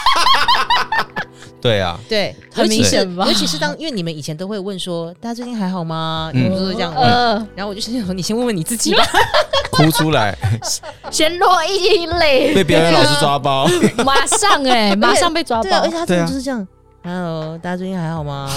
[1.61, 6.31] 对啊，对，很明显吧尤其是当因为你们以前都会问说，大家最近还好吗？
[6.33, 9.03] 嗯你们都是这样问，呃，然后我就心想说，你先问问你自己吧。
[9.71, 10.35] 哭出来，
[11.11, 13.67] 先落一泪，被表演老师抓包。
[14.03, 15.97] 马上哎、马上被抓对啊，而包且。
[15.97, 16.67] 他真的就是这样。
[17.01, 18.49] Hello，大家最近还好吗？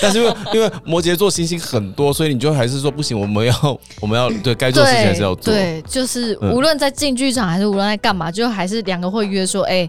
[0.00, 5.52] 但是因为因为摩羯座星星很多，所以你就还是说不行，我们要我们要对该做的事情还是要做。
[5.52, 9.88] 对，就是嗯无论在进剧场还是无论在干嘛，就还是两个会约说，哎、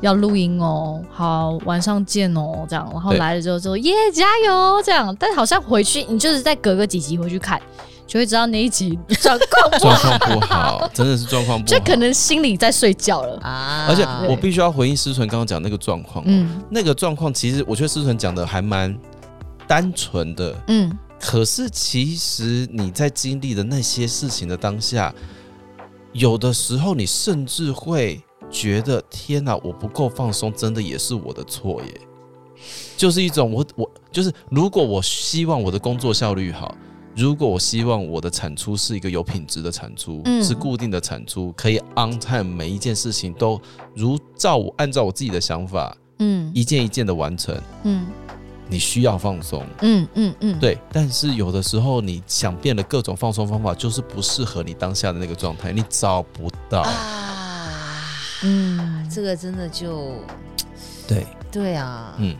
[0.00, 7.60] 要录音哦，好，晚上见哦，这样，然后对来了之后说耶加油这样，但好像回去你就是再隔个几集回去看，
[8.06, 11.78] 就会知道那一集状况不状好，况不好，真的是状况不好。
[11.78, 13.38] 就可能心里在睡觉了。
[13.40, 18.96] 啊 而且我必须要回应思纯刚刚讲那个状况，嗯那个状况其实我觉得思纯讲的还蛮
[19.66, 25.12] 单纯的，嗯，可是其实你在经历的那些事情的当下，
[26.12, 32.00] 有的时候你甚至会觉得天哪，我不够放松，真的也是我的错耶。
[32.96, 36.74] 就是一种我我就是，如果我希望我的工作效率好，
[37.14, 43.60] 如果我希望我的产出是一个有品质的产出，嗯是固定的产出，可以 on time，每一件事情都
[43.94, 47.54] 如照我按照我自己的想法，嗯一件一件的完成，
[47.84, 48.06] 嗯
[48.68, 49.62] 你需要放松。
[49.82, 56.80] 嗯嗯嗯，对，但是有的时候你想变的各种放松方法，就是不适合你当下的那个状态，你找不到。
[56.80, 57.35] 啊，
[58.42, 60.14] 嗯，这个真的就
[61.06, 62.36] 对，对啊，嗯，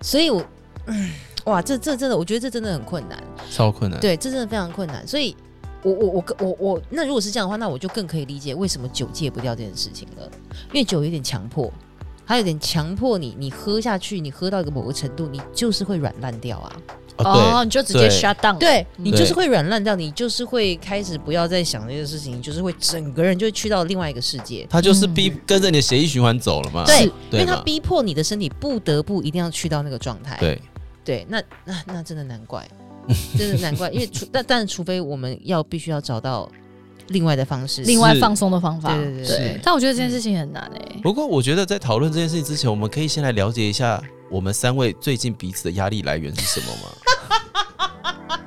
[0.00, 0.44] 所以我，
[0.86, 1.10] 嗯，
[1.44, 4.00] 哇，这这真的，我觉得这真的很困难，超困难。
[4.00, 5.36] 对，这真的非常困难，所以。
[5.82, 10.28] 我我我我我，那如果是这样的话，那我就更可以理解为什么酒戒不掉这件事情了，
[10.72, 11.72] 因为酒有点强迫，
[12.26, 16.76] 它有点强迫你，你喝下去，你喝到一个某个程度，你就是会软烂掉啊。
[17.18, 24.66] 哦，哦，你就直接 shut down，了，对你就是会软烂掉，你就是会开始不要再想这些事情，你就是会整个人就会去到另外一个世界。
[24.68, 26.84] 他就是逼跟着你的血液循环走了嘛。
[26.84, 30.36] 对，因为他逼迫你的身体不得不一定要去到那个状态。
[30.38, 30.60] 对，
[31.04, 32.68] 对，那那那真的难怪，
[33.38, 36.50] 真的难怪，因为除但但除非我们要必须要找到
[37.08, 39.60] 另外的方式，另外放松的方法，对对对对。
[39.62, 48.38] 但我觉得这件事情很难哎、不过我觉得在讨论这件事情之前，我们可以先来了解一下我们三位最近彼此的压力来源是什么吗？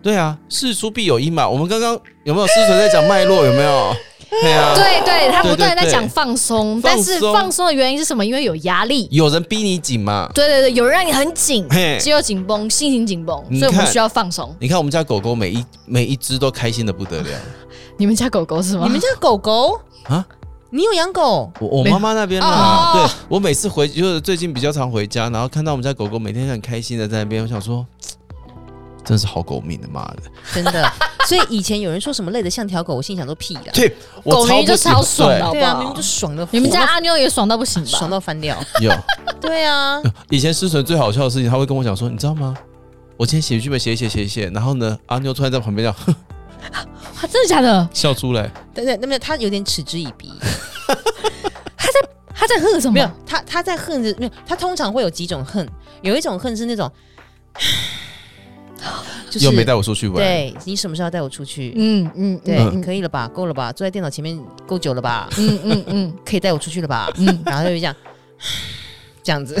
[0.00, 1.48] 对啊，事出必有因嘛。
[1.48, 3.44] 我们刚刚有没有思纯在讲脉络？
[3.44, 3.94] 有没有？
[4.30, 8.24] 对啊，对对，他不断在讲放松，但是放松的原因是什么？
[8.24, 9.08] 因为有压力。
[9.10, 10.30] 有人逼你紧嘛。
[10.34, 14.54] 对对对，有人让你很紧，嘿肌肉紧绷，心情紧绷，所以我们需要放松。
[14.60, 17.28] 你看我们家狗狗每一每一只都开心的不得了
[17.98, 18.84] 你们家狗狗是吗？
[18.84, 20.24] 你们家狗狗，啊！
[20.70, 21.50] 你有养狗？
[21.60, 27.86] 我我妈妈那边哦啊，对我每次回就是最近比较常回家，然后看到我们家狗狗每天很开心的在那边，我想说，
[29.04, 30.22] 真是好狗命的，妈的！
[30.52, 30.92] 真的。
[31.26, 33.62] 所以以前有人说什么累得像条狗，我心想都屁啦。
[33.74, 37.88] 对我狗明明就超不喜欢超爽的，对好对啊，明明就爽的，你们家阿妞也爽到不行吧？
[37.90, 38.56] 爽到翻掉。
[38.80, 38.90] 有
[39.40, 40.00] 对啊，
[40.30, 42.54] 以前思纯最好笑的事情，他会跟我讲说，你知道吗？
[43.18, 46.14] 我今天写剧本写一写写一写，然后呢，阿妞突然在旁边这样哼
[46.72, 47.88] 啊真的假的？
[47.92, 50.32] 笑出来，对对，那么他有点嗤之以鼻。
[51.76, 55.68] 他在他在恨什么没有？，他他在恨着，没有，他通常会有几种恨，
[56.02, 56.90] 有一种恨是那种，
[59.30, 61.72] 就是又没带我出去玩，对你什么时候要带我出去？
[61.76, 63.26] 嗯嗯，对，嗯可以了吧？
[63.28, 63.72] 够了吧？
[63.72, 65.28] 坐在电脑前面够久了吧？
[65.38, 67.10] 嗯嗯嗯 可以带我出去了吧？
[67.18, 67.94] 嗯，然后就会这样，
[69.22, 69.60] 这样子，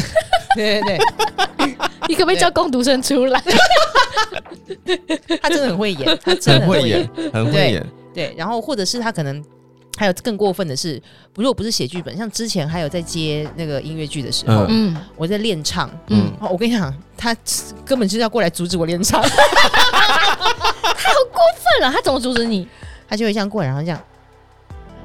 [0.54, 0.98] 对对
[2.08, 3.42] 你可不可以叫工读生出来？
[5.42, 9.44] 他真的很会演， 他真的很会演演，很会演，对，然后或者是他可能
[9.96, 11.00] 还有更过分的是，
[11.34, 15.90] 如果不是写剧本，像之前还有在接那个音乐剧的时候，嗯我在练唱。
[16.08, 17.36] 嗯，哦，我跟你讲，他
[17.84, 19.34] 根本就是要过来阻止我练唱，他好
[21.30, 22.66] 过分了，他怎么阻止你？
[23.08, 24.00] 他就会这样过来，然后这样，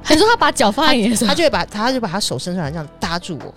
[0.04, 3.54] 还说他把脚放在你的手他，就会把他就把他手伸出来，这样搭住我。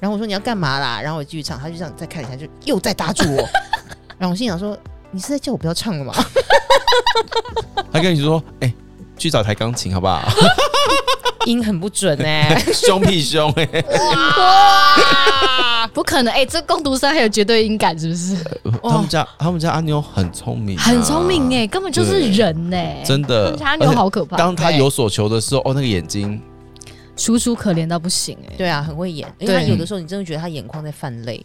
[0.00, 1.00] 然后我说你要干嘛啦？
[1.00, 3.48] 然后我继续唱，他就这样再看一下，就又再搭住我。
[4.18, 4.76] 然后我心想说，
[5.10, 6.12] 你是在叫我不要唱了吗？
[7.92, 8.72] 他跟你说，哎，
[9.16, 10.22] 去找台钢琴好不好？
[11.46, 13.66] 音很不准哎、凶屁凶哎，
[15.94, 16.34] 不可能！
[16.34, 18.36] 哎，这工读生还有绝对音感，是不是？
[18.82, 26.42] 他们家他们家阿妞很聪明啊，很聪明哎，根本就是人哎，真的阿妞好可怕，当他有所求的时候，哦，那个眼睛，
[27.16, 28.54] 楚楚可怜到不行哎。
[28.56, 31.40] 对啊，很会演，因为他有的时候你真的觉得他眼眶在泛泪。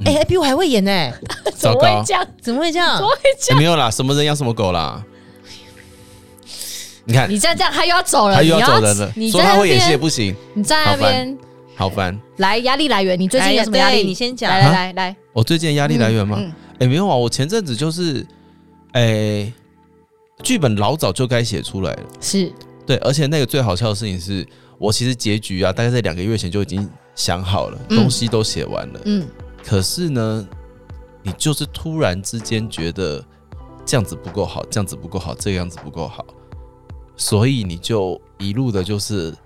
[0.00, 1.12] 嗯哎、还比我还会演呢、
[1.54, 2.26] 怎么会这样？
[2.40, 3.02] 怎么会这样怎？
[3.04, 3.58] 么会这样？
[3.58, 5.04] 欸没有啦，什么人养什么狗啦。
[7.04, 11.36] 你看，你再这样，他又要走了，他又要走人了，你说他会演戏也，不行，你在那边
[11.76, 12.18] 好烦。
[12.38, 14.02] 来压力来源，你最近有什么压力？
[14.02, 16.36] 你先讲来来来来，我最近的压力来源吗？
[16.40, 18.26] 嗯哎、没有啊，我前阵子就是，
[18.92, 19.52] 哎、
[20.42, 22.50] 剧本老早就该写出来了，是
[22.86, 24.46] 对，而且那个最好笑的事情是，
[24.80, 27.98] 我其实结局啊，大概在两个月前就已经想好了，嗯。
[27.98, 29.28] 东西都写完了，嗯，
[29.62, 30.48] 可是呢，
[31.22, 33.22] 你就是突然之间觉得
[33.84, 36.24] 这样子不够好，这样子不够好，这个样子不够好，
[37.14, 39.36] 所以你就一路的就是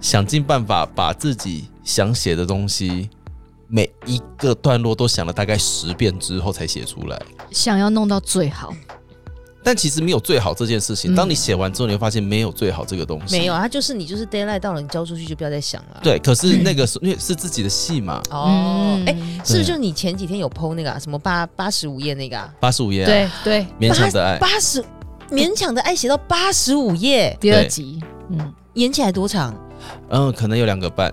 [0.00, 3.08] 想尽办法把自己想写的东西。
[3.68, 8.74] 每一个段落都想了大概十遍之后才写出来，想要弄到最好，
[9.64, 11.12] 但其实没有最好这件事情。
[11.12, 13.38] 嗯当你写完之后，你会发现没有最好这个东西。
[13.38, 16.00] 没有，它就是你就是 d a y l i g h t 到了，你交出去就不要再想了。
[16.02, 22.52] 对，可是那个是因为是自己的戏嘛，哦，嗯哎、是不是就你前几天有 PO 那个、啊、什么八八十五页那个啊？
[22.60, 24.84] 八十五页、啊，对对，勉强的爱，八十
[25.30, 29.54] 勉强的爱写到八十五页，第二集，嗯，演起来多长？
[30.10, 31.12] 嗯，可能有两个半，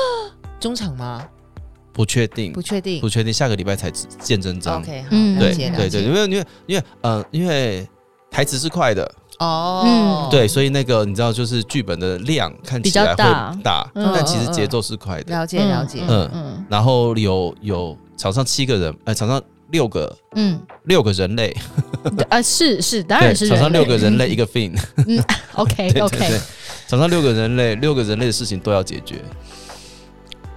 [0.60, 1.26] 中场吗？
[1.92, 3.00] 不确定不，确定。
[3.00, 3.08] 不。
[3.08, 4.80] 确定，下个礼拜才见真章。
[4.80, 5.38] OK，好，嗯。
[5.38, 6.00] 对了解了解。
[6.00, 7.86] 对对，因为因为因为呃，因为
[8.30, 9.04] 台词是快的，
[9.38, 10.30] 哦，嗯。
[10.30, 13.58] 对，所以那个你知道，就是剧本的量看比起来会较大。
[13.62, 15.36] 大，嗯但其实节奏是快的。
[15.36, 16.00] 了解了解。
[16.08, 16.30] 嗯。
[16.32, 16.66] 嗯。
[16.68, 20.58] 然后有有场上七个人，呃，场上六个嗯。
[20.84, 21.56] 六个人类，
[22.02, 25.22] 嗯， 啊是是，当，然是场上六个人类一个 对对
[25.54, 26.40] OK，对，
[26.88, 29.22] 场上六个人类，六个人类的事情都要解决。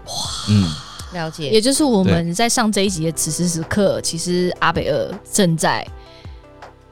[0.08, 0.14] 哇，
[0.50, 0.72] 嗯，
[1.16, 1.50] 了解。
[1.50, 5.86] 也就是我们在上这一集的此时此刻，其实阿北二正在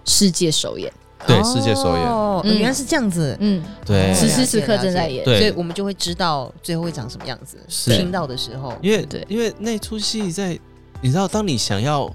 [0.05, 0.91] 世界首演，
[1.27, 2.57] 对，世界首演，哦，嗯。
[2.57, 3.38] 原来是这样子。
[3.39, 7.57] 嗯，对，此时此刻正在演，所以我们就会知道最后会长什么样子。
[7.67, 7.95] 是。
[7.95, 9.26] 听到的时候，因为对。
[9.30, 10.57] 因为那出戏在，
[11.01, 12.11] 你知道，当你想要，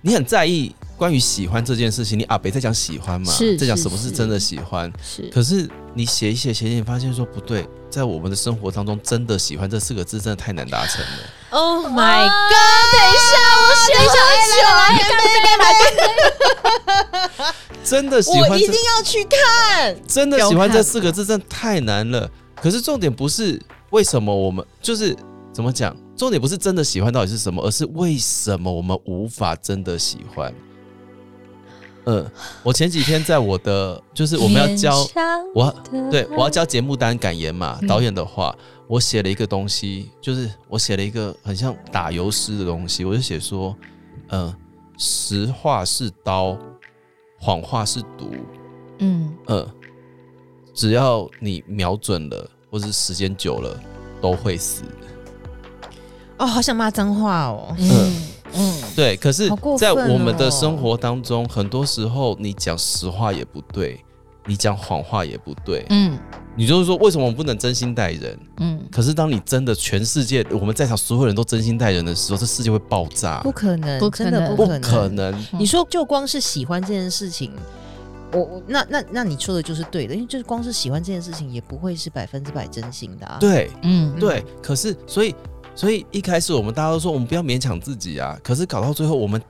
[0.00, 4.92] 你很在意关于喜欢这件事情，你阿北在讲喜欢嘛，是是在讲什么是是真的喜欢。
[5.02, 5.22] 是。
[5.32, 11.08] 可是你写一写写一写，你发现说不对，在我们的生活当中，真的喜欢这四个字真的太难达成了。
[11.50, 12.30] Oh my god！
[12.92, 15.24] 等一下，我等一下，来来干杯，
[17.40, 19.96] 来真的喜欢我一定，要去看。
[20.06, 22.30] 真的喜欢这四个字，真的太难了。
[22.54, 23.60] 可是重点不是
[23.90, 25.16] 为什么我们就是
[25.52, 30.54] 怎么讲，重点不是真的喜欢到底是什么，而是为什么我们无法真的喜欢。
[32.06, 32.30] 嗯，
[32.62, 35.06] 我前几天在我的就是我们要交
[35.54, 38.54] 我要对我要交节目单感言嘛，嗯导演的话，
[38.86, 43.76] 我写了一个东西，就是我写了一个很像打油诗的东西，我就写说，
[44.28, 44.54] 嗯、
[44.96, 46.56] 实话是刀，
[47.38, 48.32] 谎话是毒。
[48.98, 49.68] 嗯，嗯，
[50.74, 53.78] 只要你瞄准了，或是时间久了，
[54.20, 54.84] 都会死。
[56.38, 57.74] 哦，好想骂脏话哦。
[57.78, 59.48] 嗯嗯，对，可是，
[59.78, 64.02] 在我们的哦生活当中，很多时候你讲实话也不对，
[64.46, 65.86] 你讲谎话也不对。
[65.90, 66.18] 嗯
[66.56, 68.38] 你就是说，为什么我们不能真心待人？
[68.58, 73.52] 嗯，可是当你真的全世界我们在场所有人都真心待人的时候，这世界会爆炸不。
[73.52, 77.52] 可能，不可真的能不可能，可能，嗯你说就光是喜欢这件事情，
[78.32, 84.44] 我我那那那你说的就是对的，因为就是光是喜欢这件事情，也不会是百分之百真心的啊。，对嗯对。
[84.60, 85.34] 可是，所以，
[85.74, 89.40] 所以一开始我们大家都说我们不要勉强自己啊，可是搞到最后，我们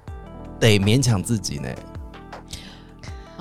[0.59, 1.69] 得勉强自己呢。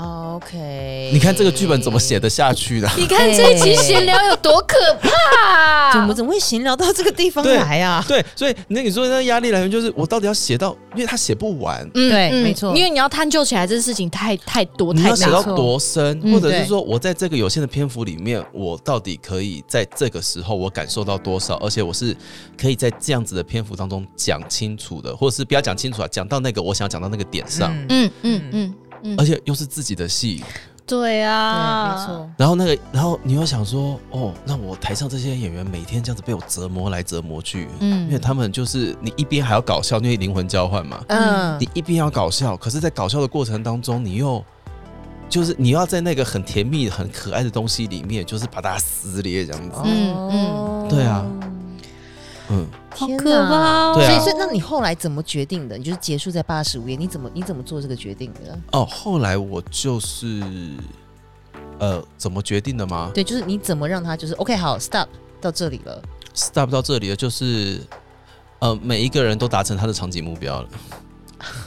[0.01, 2.89] OK，你看这个剧本怎么写得下去的？
[2.95, 5.91] 你看这一集闲聊有多可怕？
[5.91, 8.01] 怎么怎么会闲聊到这个地方对来啊？
[8.07, 12.73] 对，所以那你说那压力来源就是我到底要写到，因为他写不完，嗯对没错。
[12.73, 22.15] 因为你要探究起来，这事情太太多你太大要写到多深，或者是说我在这个有限的篇幅里面，我到底可以在这个时候我感受到多少，而且我是
[22.57, 28.73] 可以在这样子的篇幅当中讲清楚的，或者是不要讲清楚啊，讲到那个我想讲到那个点上，嗯，嗯嗯
[29.17, 30.43] 而且又是自己的戏，
[30.85, 32.29] 对对，啊，没错。
[32.37, 38.05] 然后那个，然后你又想说，哦，那我台上这些演员每天这样子被我折磨来折磨去，嗯。
[38.07, 41.57] 因为他们就是你一边还要搞笑，因为灵魂交换嘛，嗯。
[41.59, 44.43] 你一边要搞笑，可是，在搞笑的过程当中，你又
[45.29, 49.77] 就是你要在那个很甜蜜、很可爱的东西里面，就是把它撕裂这样子。
[49.85, 50.89] 嗯嗯。
[50.89, 51.23] 对啊，
[52.51, 55.77] 嗯，天好可怕哪哦对啊所以，所以那你后来怎么决定的？
[55.77, 58.57] 你就是结束在八十五页，你怎么你怎么做这个决定的？
[58.71, 60.41] 哦，后来我就是
[61.77, 65.07] 呃，怎么决定的吗对，就是你怎么让他就是 OK 好 stop
[65.39, 66.01] 到这里了。
[66.33, 67.81] ？stop 到这里了，就是
[68.59, 70.69] 呃，每一个人都达成他的场景目标了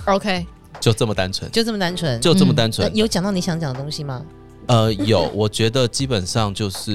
[0.06, 0.46] ，OK，
[0.80, 2.20] 就这么单纯，就这么单纯。
[2.20, 2.98] 就这么嗯单纯那。
[2.98, 4.22] 有讲到你想讲的东西吗？
[4.66, 6.92] 呃，有， 我觉得基本上就是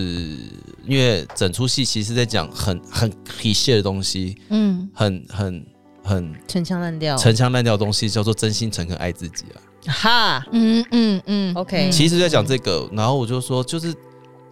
[0.88, 4.90] 因为整出戏其实在讲很很 cliché 的东西，嗯。
[4.94, 5.66] 很很
[6.04, 7.16] 很陈腔滥调。
[7.18, 9.58] 陈腔滥调的东西，叫做真心诚恳爱自己啊。
[9.88, 11.56] 哈，嗯嗯嗯。
[11.56, 13.94] OK 其实在讲这个，然后我就说，就是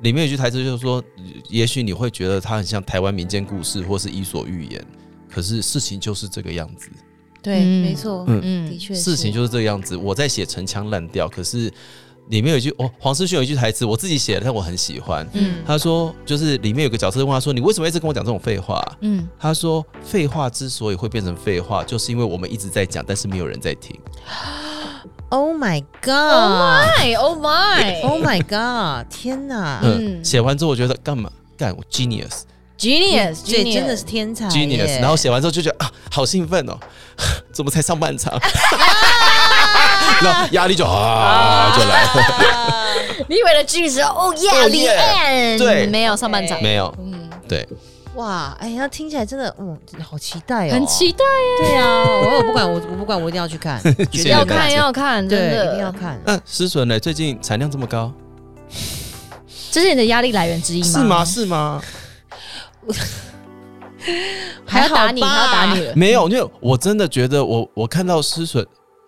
[0.01, 1.03] 里面有句台词，就是说，
[1.49, 4.85] 也许你会觉得它很像台湾民间故事或是伊索寓言，
[5.29, 6.89] 可是事情就是这个样子，
[7.41, 7.81] 对，嗯。
[7.83, 8.41] 没错，嗯。
[8.43, 9.95] 嗯的确事情就是这个样子。
[9.97, 11.71] 我在写陈腔滥调，可是
[12.29, 15.27] 里面有一句哦，黄思勋有一句台词，我自己写的，但我很喜欢。
[15.33, 15.55] 嗯。
[15.65, 19.27] 他说，就是里面有个角色问他说：“你为什么一直跟我讲这种废话？”嗯。
[19.39, 23.99] 他说：“废话之所以会变成废话，就是因为我们一直在讲，但是没有人在听。
[25.29, 29.11] Oh my Oh God！my Oh my Oh my God！
[29.11, 30.23] 天哪，嗯，嗯。
[30.23, 31.31] 写完之后我觉得干嘛？
[31.57, 32.43] 干我 genius
[32.77, 36.77] Genius，对，genius 真的是天才 genius，然后写完之后就觉得啊，好兴奋哦，
[37.51, 38.39] 怎么才上半场？
[40.23, 47.67] 然后压力就啊就来了， 你以为的句子哦耶 Oh the yeah，end，对没有上半场，没有嗯，对，
[48.15, 51.23] 哇，哎那，听起来真的，嗯，好期待哦，很期待，
[51.59, 55.91] 对啊，我我不管，我我不管，我一定要去看， 绝对谢谢大家要看要看，真对，的一定要。
[55.91, 56.19] 看。
[56.25, 56.99] 那诗纯呢？
[56.99, 58.11] 最近产量这么高，
[59.71, 60.87] 这是你的压力来源之一吗？
[60.87, 61.25] 是吗？？
[61.25, 61.81] 是吗？
[64.65, 65.93] 还要打你，还要打你了。
[65.95, 68.65] 没有，因为我真的觉得我我看到诗纯，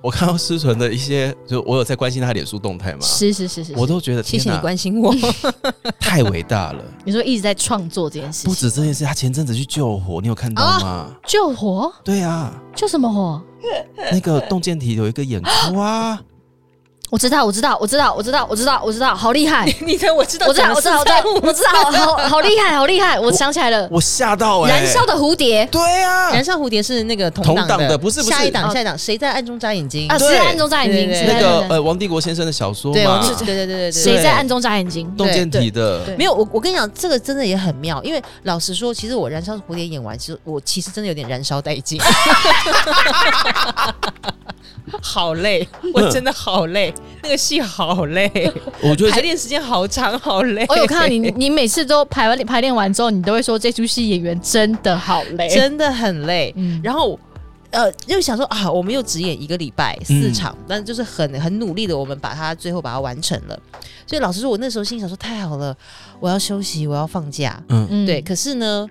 [0.07, 5.13] 我看到思纯的一些，就我有在关心他脸书动态嘛，是是是是，我都觉得谢谢你，关心我。
[5.99, 6.81] 太伟大了。
[7.03, 11.13] 你说一直在创作这件事情，不止这件事，他前阵子去救火，你有看到吗？
[11.25, 13.41] 救火，对啊，救什么火？
[14.09, 16.17] 那个洞见体有一个演出啊，
[17.09, 19.65] 我知道，我知道，我知道，我知道，我知道，我知道，好厉害！
[19.79, 20.99] 你的我知道我知道，我知道，
[21.41, 23.17] 我知道，好好厉害，好厉害！
[23.17, 25.65] 我想起来了，我吓到哎、燃烧的蝴蝶。
[25.71, 28.35] 对啊，燃烧蝴蝶是那个同档的不是不是。
[28.35, 28.73] 下一档哦。
[28.73, 30.05] 下一档，谁在暗中眨眼睛？
[30.09, 33.91] 啊，谁在暗中眨眼睛，那个呃王帝国先生的小说对对对对对。
[33.91, 35.09] 谁在暗中眨眼睛？
[35.15, 42.01] 洞见体的，没有，我我跟你讲，这个真的也很妙，因为老实说，其实我燃烧蝴蝶演完，其实我其实真的有点燃烧殆尽，
[45.01, 46.93] 好累，我真的好累，
[47.23, 48.29] 那个戏好累，
[48.81, 50.65] 我觉得排练时间好长，好累。
[50.69, 56.53] 我有看到你， 你每次都排完排练完之后，你都会说这出戏演员真的好累，真的很累。
[56.55, 57.19] 嗯然后
[57.69, 63.59] 呃，又想说啊，我们又只演一个礼拜四嗯场，但就是很很努力的，我们把它最后把它完成了。
[64.05, 65.75] 所以老实说，我那时候心想说，太好了，
[66.21, 67.61] 我要休息，我要放假。
[67.67, 68.87] 嗯嗯对，可是呢，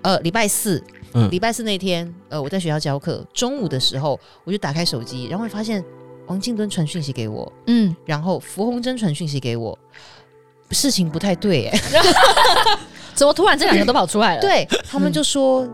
[0.00, 0.82] 呃，礼拜四，
[1.12, 5.84] 嗯礼拜四那天，呃，我在学校教课，中午的时候我就打开手机，然后发现
[6.26, 9.78] 王静敦传讯息给我，嗯，然后符红珍传讯息给我。
[10.70, 11.78] 事情不太对哎、
[13.14, 15.68] 怎么突然这两个都跑出来了？，对他们就说，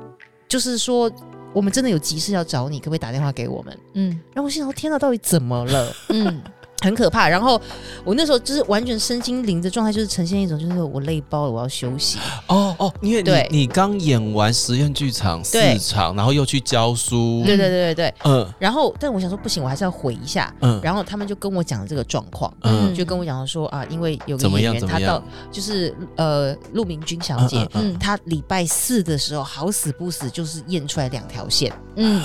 [0.49, 1.11] 就是说
[1.55, 3.79] 我们真的有急事要找你，可不可以打电话给我们？
[3.95, 5.97] 嗯然后我心想，天哪，到底怎么了？
[6.09, 6.43] 嗯，
[6.81, 7.29] 很可怕。
[7.29, 7.61] 然后
[8.05, 12.19] 我那时候就是完全身心灵的状态，就是呈现一种就是我累爆了，我要休息。
[12.49, 13.47] 哦哦，因为对。
[13.51, 15.79] 你你刚演完实验剧场对。
[15.79, 18.15] 四场，然后又去教书，对对对对对。
[18.25, 18.53] 嗯。
[18.59, 20.53] 然后，但我想说不行，我还是要回一下。
[20.61, 20.81] 嗯。
[20.83, 22.95] 然后他们就跟我讲了这个状况，嗯。
[22.95, 25.01] 就跟我讲说啊，因为有个怎么演样怎么样？
[25.01, 27.99] 员他到就是呃陆明君小姐，嗯。
[27.99, 32.23] 她礼拜四的时候好死不死就是验出来两条线，嗯，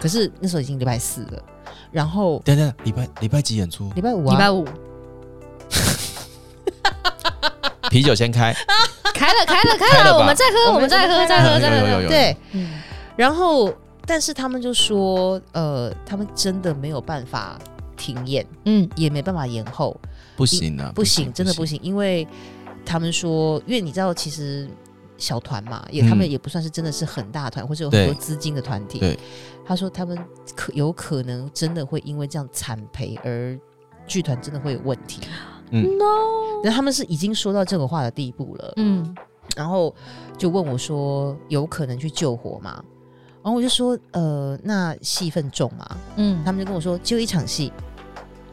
[0.00, 1.42] 可是那时候已经礼拜四了，
[1.90, 3.90] 然后等等，礼拜礼拜几演出？
[3.94, 4.66] 礼拜五啊，礼拜五。
[7.88, 8.52] 啤酒先开，
[9.14, 11.86] 开了，开了，开了我们再喝，我们再喝，再喝，再喝。
[11.86, 12.80] 有有有对，嗯。
[13.16, 13.72] 然后
[14.04, 17.56] 但是他们就说呃，他们真的没有办法
[17.96, 18.88] 停演，嗯。
[18.96, 19.98] 也没办法延后，
[20.36, 21.64] 不行啊，不行，真的不。
[21.64, 22.26] 行，因为
[22.84, 24.68] 他们说，因为你知道，其实
[25.18, 28.98] 小团嘛，也嗯他们也不算是真的是很大团，或者有很多资金的团体。
[28.98, 29.18] 对，
[29.64, 30.18] 他说他们
[30.54, 33.58] 可有可能真的会因为这样惨赔，而
[34.06, 35.20] 剧团真的会有问题。
[35.70, 39.16] 嗯，no，然后他们是已经说到这个话的地步了，嗯。
[39.56, 39.94] 然后
[40.36, 42.84] 就问我说，有可能去救火吗？
[43.42, 45.96] 然后我就说，呃，那戏份重吗？
[46.16, 46.42] 嗯。
[46.44, 47.72] 他们就跟我说，就一场戏，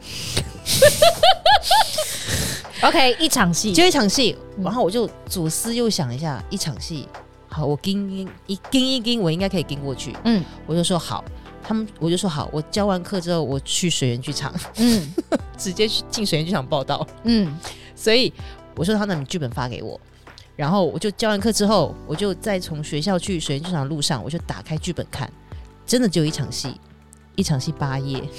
[2.84, 7.08] ，OK，一场戏，就一场戏，嗯然后我就左思右想一下，一场戏，
[7.48, 10.14] 好，我跟一一跟一跟，我应该可以跟过去。
[10.24, 11.24] 嗯我就说好，
[11.62, 15.14] 他们我就说好，我教完课之后，我去水源剧场，嗯
[15.56, 17.06] 直接去进水源剧场报道。
[17.24, 17.56] 嗯
[17.94, 18.32] 所以
[18.76, 19.98] 我说他，那你剧本发给我。
[20.56, 25.28] 然后我就教完课之后，我就再从学校去水源剧场的路上，我就打开剧本看，
[25.86, 26.80] 真的只有一场戏，
[27.34, 28.22] 一场戏八页。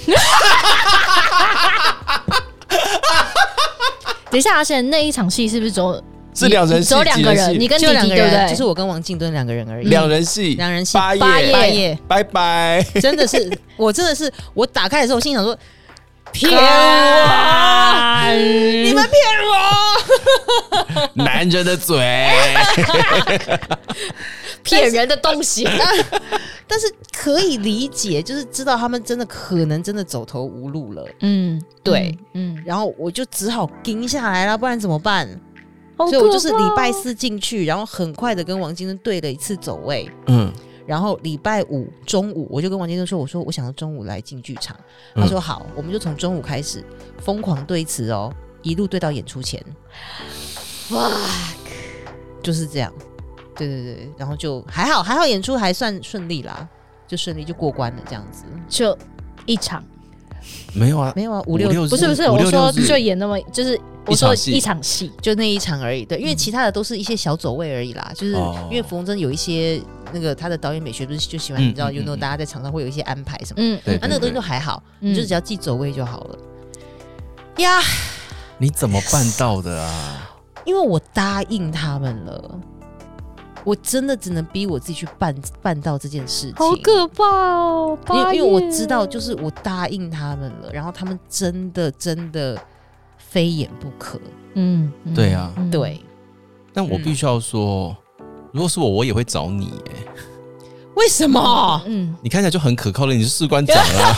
[4.30, 6.02] 等一下，阿贤那一场戏是不是只有
[6.34, 8.50] 是两人戏只有两个人，你跟弟就两个人，弟对不对？
[8.50, 9.86] 就是我跟王静敦两个人而已。
[9.88, 12.82] 两人戏，两人戏八夜，八夜，拜拜。
[13.00, 15.56] 真的是，我真的是，我打开的时候，我心想说，
[16.32, 16.58] 骗我，
[18.84, 19.14] 你们骗
[19.48, 21.98] 我， 男人的嘴，
[24.62, 25.66] 骗人的东西。
[26.68, 35.28] 但是可以理解，就是知道他们真的可能真的走投无路了，嗯，对，嗯，然后我就只好盯下来了，不然怎么办？
[35.96, 40.52] 好所以我就是礼拜四进去，然后很快的跟王金生对了一次走位，嗯，
[40.86, 44.76] 然后礼拜五中午我就跟王金敦说，我说我想要中午来进剧场，
[45.14, 45.22] 嗯。
[45.22, 46.84] 他说好，我们就从中午开始
[47.18, 48.32] 疯狂对词哦，
[48.62, 49.62] 一路对到演出前，
[50.90, 51.10] 哇，
[52.42, 52.92] 就是这样。
[53.56, 56.68] 对对对，然后就还好，还好演出还算顺利啦，
[57.08, 58.44] 就顺利就过关了这样子。
[58.68, 58.96] 就
[59.46, 59.82] 一场，
[60.74, 65.10] 没有啊，没有啊，五六六不是不是，我说就演那么，就是我说一场戏。
[65.22, 66.04] 就那一场而已。
[66.04, 68.12] 对，因为其他的都是一些小走位而已啦。
[68.14, 68.68] 就是哦。
[68.70, 69.80] 因为冯真有一些
[70.12, 76.38] 那个他的导演美学不是就喜欢嗯你知道，嗯有那种嗯大家在场上会有一些安排什么，嗯，对啊，那个东西都还好，嗯你就只要记走位就好了。
[77.58, 77.80] 呀，
[78.58, 80.30] 你怎么办到的啊？
[80.64, 82.60] 因为我答应他们了。
[83.64, 87.98] 我真的只能逼我自己去办办到这件事情，好可怕哦！
[88.10, 92.56] 因为因为我知道，就是我答应他们了，然后他们真的真的
[93.18, 94.20] 非演不可。
[94.54, 96.00] 嗯，嗯对啊嗯对，
[96.72, 97.96] 但我必须要说，
[98.56, 99.70] 如果是我，我也会找你。
[99.90, 99.92] 哎，
[100.94, 104.16] 为什么嗯，你看起来就很可靠的，你是士官长啊？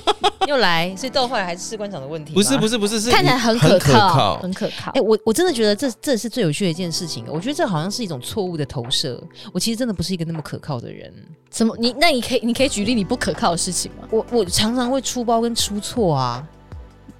[0.48, 0.96] 又来？
[0.96, 2.32] 所以到后来还是士官长的问题？
[2.32, 5.00] 不是不是不是，是看起来很很可靠，很可靠哎、。
[5.02, 7.26] 我我真的觉得这这是最有趣的一件事情。
[7.28, 9.22] 我觉得这好像是一种错误的投射。
[9.52, 11.12] 我其实真的不是一个那么可靠的人。
[11.50, 11.76] 怎么？
[11.78, 14.08] 你那你可以你可以举例你不可靠的事情吗？
[14.10, 16.42] 我我常常会出包跟出错啊，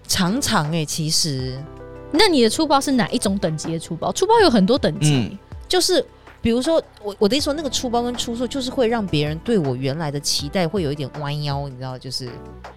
[0.08, 1.62] 常常哎、其实
[2.10, 4.10] 那你的出包是哪一种等级的出包？
[4.12, 5.38] 出包有很多等级嗯，
[5.68, 6.04] 就是
[6.44, 12.28] 比如说我我的意思说，那个出包跟出错，就是会让别人对我原来的期待会有一点弯腰，你知道，就是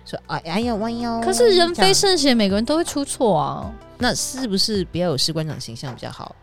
[0.05, 1.20] 说哎哎呀弯腰。
[1.20, 3.70] 可是人非圣贤，每个人都会出错啊。
[3.97, 6.34] 那是不是比较有士官长形象比较好？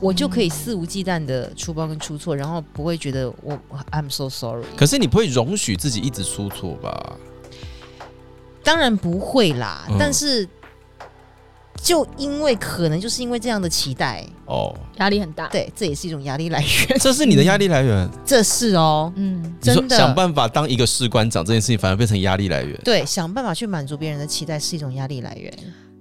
[0.00, 3.60] 我就可以肆无忌惮的出包跟出错，然后不会觉得我
[3.90, 4.64] I'm so sorry。
[4.74, 7.16] 可是你不会容许自己一直出错吧？
[8.64, 10.48] 当然不会啦，嗯但是
[11.82, 15.48] 就因为可能就是因为这样的期待，哦，压力很大。
[15.48, 16.98] 对，这也是一种压力来源。
[17.00, 18.08] 这是你的压力来源。
[18.24, 22.78] 这是哦，嗯，你说真的想办法当一个士官长这件事情，反而变成压力来源。
[22.84, 25.52] 对，想办法去满足别人的期待是一种压力来源。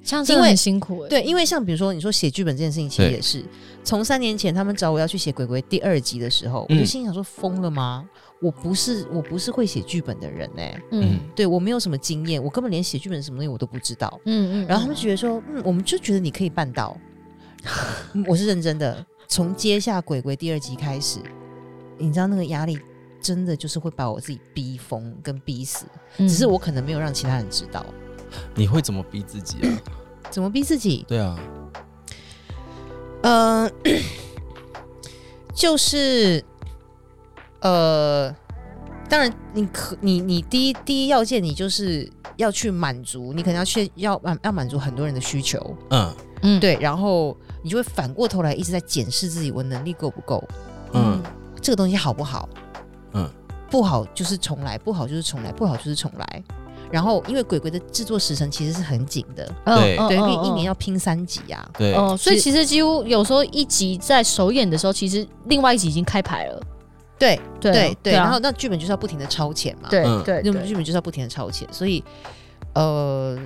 [0.03, 1.09] 像真的很辛苦哎。
[1.09, 3.43] 对，因为像比如说你说写剧本这件事情，其实对也是
[3.84, 8.05] 从三年前他们找我要去写《鬼鬼》第二集的时候，我就嗯心想说疯了吗？
[8.41, 14.19] 我不是我不是会写剧本的人呢、嗯对我没有什么经验，我根本连写剧本什么东西我都不知道。
[14.25, 16.95] 嗯嗯，然后他们就觉得说，嗯，我们就觉得你可以办到。
[18.13, 21.19] 嗯 我是认真的，从接下《鬼鬼》第二集开始，
[21.97, 22.79] 你知道那个压力
[23.21, 25.85] 真的就是会把我自己逼疯跟逼死，
[26.17, 27.85] 嗯只是我可能没有让其他人知道。
[28.55, 29.81] 你会怎么逼自己啊？
[30.29, 31.03] 怎么逼自己？
[31.07, 31.37] 对啊，
[33.23, 33.69] 呃，
[35.53, 36.41] 就是
[37.62, 38.34] 呃，
[39.10, 46.14] 当然你可你你第一第一要件，你就是要去满足，你可能要去要满要满足很多人的需求，嗯。
[46.43, 46.60] 嗯。
[46.60, 50.43] 对，然后你就会反过头来一直在检视自己，我能力够不够，
[50.93, 51.22] 嗯。
[51.62, 52.47] 这个东西好不好？
[53.14, 53.30] 嗯，
[53.70, 56.43] 不好就是重来，不好就是重来，不好就是重来。
[56.89, 59.97] 然后，因为鬼鬼的制作时程其实是很紧的，对。
[60.07, 60.45] 对，因为嗯。
[60.45, 61.70] 一年要拼三集啊。
[61.78, 66.64] 对，哦，所以其其实几乎有时候一集在首演的时候，其实另外一集已经开牌了。
[67.20, 68.24] 对对对对，啊。
[68.24, 70.24] 然后那剧本就是要不停的超前嘛，对嗯。
[70.24, 72.03] 对那么剧本就是要不停的超前，所以
[72.74, 73.38] 呃，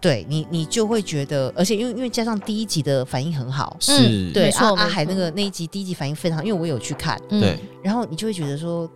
[0.00, 7.40] 对你你就会觉得，而且因为因为加上第一集的反应很好，是，对没错没阿阿海那个那一集第一集反应非常，因为我有去看，嗯。
[7.40, 8.88] 对，然后你就会觉得说，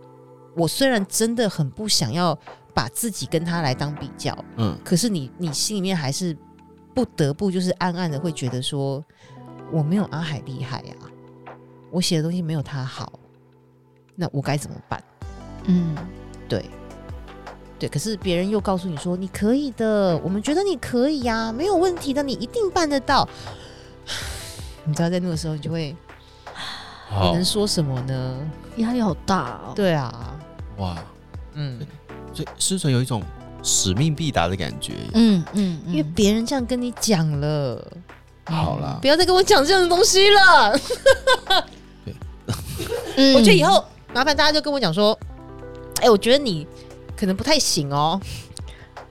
[0.55, 2.37] 我虽然真的很不想要
[2.73, 4.77] 把自己跟他来当比较，嗯。
[4.83, 6.37] 可是你你心里面还是
[6.93, 9.03] 不得不就是暗暗的会觉得说，
[9.71, 10.93] 我没有阿海厉害呀、
[11.91, 13.19] 我写的东西没有他好，
[14.15, 15.03] 那我该怎么办？
[15.65, 15.95] 嗯，
[16.49, 16.65] 对，
[17.79, 23.27] 对，可是别人又告诉你说你可以的，我们觉得你可以呀、没有问题的，你一定办得到。
[24.85, 25.95] 你知道，在那个时候，你就会
[27.21, 28.37] 你能说什么呢？
[28.77, 29.73] 压力好大哦。
[29.75, 30.39] 对啊，
[30.77, 30.97] 哇，
[31.53, 31.79] 嗯，
[32.33, 33.21] 所以师存有一种
[33.61, 34.93] 使命必达的感觉。
[35.13, 37.91] 嗯嗯，因为别人这样跟你讲了，
[38.45, 40.79] 好啦不，要再跟我讲这样的东西了。
[43.15, 45.17] 对我觉得以后麻烦大家就跟我讲说，
[46.01, 46.67] 哎、我觉得你
[47.15, 48.19] 可能不太行哦，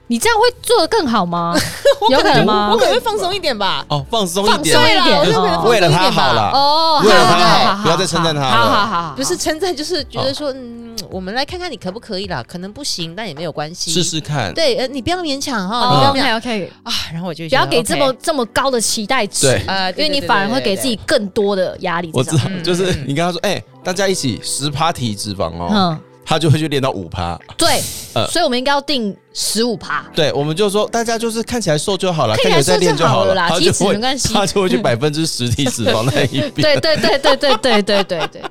[0.07, 1.55] 你这样会做的更好吗？
[2.09, 2.69] 有可能吗？
[2.71, 2.77] 我？
[2.77, 3.85] 可能会放松一点吧。
[3.89, 5.17] 哦，放松一放点松，一点。
[5.19, 8.49] 我就可能放松为了他好了哦，为了他好好不要再称赞他了。
[8.51, 14.53] 好好好好，不是称赞，就是觉得说，嗯，我们来看看你可不可以啦，可能不行，但也没有关系，试试看。
[14.53, 16.37] 对，呃，你不要勉强哈，哦你不要勉强。
[16.37, 16.91] OK OK，啊。
[17.13, 19.63] 然后我就不要给这么这么高的期待值，对。
[19.67, 22.09] 呃，因为你反而会给自己更多的压力。
[22.13, 23.05] 我知道嗯，就是嗯。
[23.07, 27.39] 你跟他说，哎，大家一起十趴体脂肪哦，嗯，他就会去练到五趴。
[27.57, 27.81] 对，
[28.13, 30.05] 呃所以我们应该要定十五趴。
[30.15, 36.51] 对，我们就说大家就是看起来瘦就好了，看起来看起来在练瘦就好好了啦体他就会脂没关系 他就会去百分之十体脂肪那一边。
[36.51, 38.41] 对对对对对对对对对对，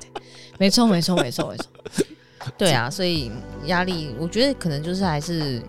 [0.57, 1.65] 没错没错没错没错。
[2.57, 3.31] 对啊，所以
[3.65, 5.61] 压力，我觉得可能就是还是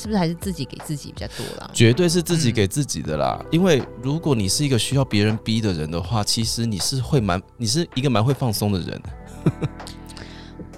[0.00, 1.70] 是不是还是自己给自己比较多啦。
[1.74, 9.02] 绝对是自己给自己的啦，因为如果你是一个需要别人逼的人的话，其实你是会蛮，你是一个蛮会放松的人。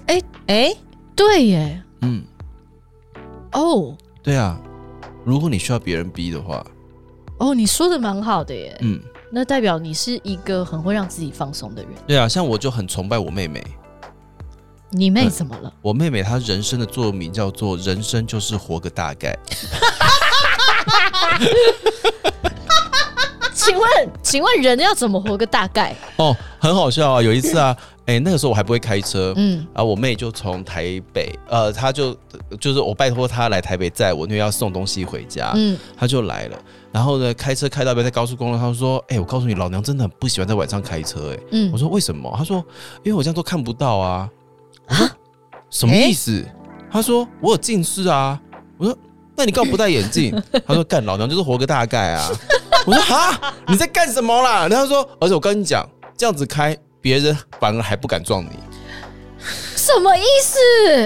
[0.47, 0.75] 哎，
[1.15, 2.25] 对耶，嗯，
[3.53, 3.95] 哦。
[4.21, 4.59] 对啊，
[5.23, 6.65] 如果你需要别人逼的话，
[7.39, 8.99] 哦，你说的蛮好的耶，嗯，
[9.31, 11.91] 那代表你是一个很会让自己放松的人。
[12.05, 13.63] 对啊，像我就很崇拜我妹妹，
[14.93, 15.73] 你妹怎么了？
[15.81, 19.37] 我妹妹她人生的座右铭叫做“人生就是活个大概
[23.53, 23.87] 请问，
[24.21, 25.95] 请问人要怎么活个大概？”。
[26.17, 27.21] 哦，很好笑啊！
[27.21, 27.75] 有一次啊，
[28.05, 32.15] 哎、那个时候我还不会开车，嗯啊，我妹就从台北，呃，她就
[32.59, 36.57] 就是我拜托她来台北载我，因为要送东西回家，嗯，她就来了。
[36.91, 42.57] 然后呢，开车开到一半，在高速公路，她说：“哎、我告诉你，老娘真的很不喜欢在晚上开车、哎，嗯我说：“为什么？”她说
[43.03, 44.29] ：“因为我这样都看不到啊。”
[44.87, 45.09] 我说
[45.69, 46.43] ：“什么意思？”
[46.91, 48.39] 他说：“我有近视啊。”
[48.77, 48.97] 我说
[49.35, 50.31] ：“那你干嘛不戴眼镜？”
[50.67, 52.29] 他说：“干老娘就是活个大概啊。”
[52.85, 58.49] 我说：“哈，你在干什么啦？”然后他说：“而且我跟你讲，这样子开，别人反而还不敢撞你。”
[59.75, 60.57] 什么意思？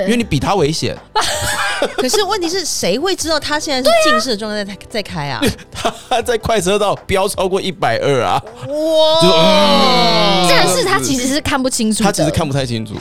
[0.03, 0.95] 因为你比他危险。
[1.97, 5.41] 可是问题是谁会知道他现在是近视的状态在在开啊？
[6.09, 12.95] 他在快车道飙超过一百二啊，哇就是、嗯但是他其实是看不清楚，他其实看不太清楚。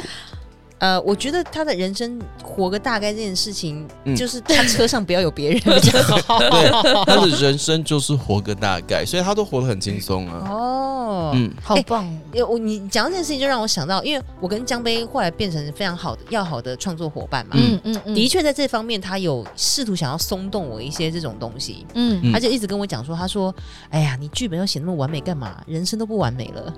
[0.79, 6.39] 呃，我觉得他的人生活个大概这件事情，嗯就是他车上不要有别人比较好。
[6.39, 6.71] 对，
[7.07, 10.47] 他的人生就是活个大概，所以他都活得很轻松啊。
[10.51, 12.19] 哦，嗯，好棒哦。
[12.33, 17.57] 因为我你讲到这件事情，就让我想到，因为我跟江杯后来变成非常好的要好的创作伙伴嘛。
[17.57, 23.55] 嗯嗯嗯，的确，在这方面，他有试图想要松动我一些这种东西，嗯嗯他就一直跟我讲说：“他说，
[23.89, 25.63] 哎呀，你剧本要写那么完美干嘛？
[25.67, 26.75] 人生都不完美了。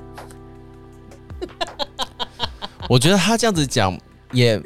[2.89, 3.97] 我觉得他这样子讲
[4.32, 4.61] 也，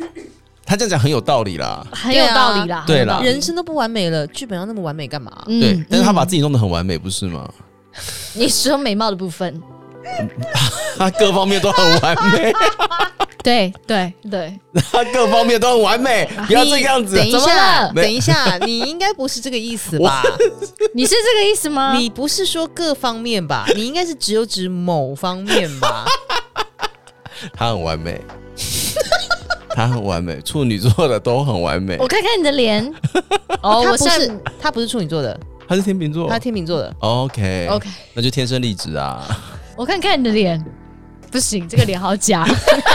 [0.64, 1.84] 他这样讲很有道理啦。
[1.92, 5.30] 很有道理啦，对啦很有道理人生都不完美了，剧本要那么完美干嘛？
[5.48, 7.48] 嗯对，但是他把嗯自己弄得很完美，不是吗？
[8.34, 9.60] 你说美貌的部分，
[10.96, 12.52] 他各方面都很完美，
[13.42, 14.58] 对 对对，
[14.90, 17.26] 他各方面都很完美，不要这个样子等。
[17.26, 20.22] 一怎么下，了等一下，你应该不是这个意思吧？
[20.94, 21.94] 你是这个意思吗？
[21.98, 23.66] 你不是说各方面吧？
[23.76, 26.06] 你应该是只有指某方面吧？
[27.53, 28.20] 他很完美，
[29.70, 32.07] 他很完美，处女座的都很完美我。
[32.07, 32.84] 看看你的脸。
[33.62, 35.38] 哦，我是他不是处女座的，
[35.68, 36.95] 他是天秤座他天秤座的。
[37.01, 39.24] ，OK OK，那就天生丽质啊。
[39.76, 40.62] 我看看你的脸。
[41.30, 42.47] 不行，这个脸好假。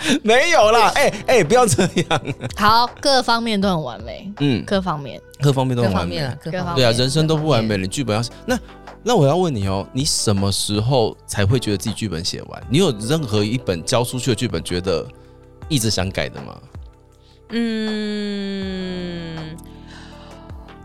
[0.22, 2.22] 没有啦，哎、哎、不要这样。
[2.56, 5.20] 好，各方面都很完美，嗯，各方面。
[5.40, 6.16] 各方面都很完美。
[6.42, 8.58] 对啊，人生都不完美，你剧本要那
[9.02, 12.62] 那我要问你哦，你什么时候才会觉得自己剧本写完？
[12.68, 15.06] 你有任何一本交出去的剧本觉得
[15.68, 16.60] 一直想改的吗？
[17.52, 19.56] 嗯，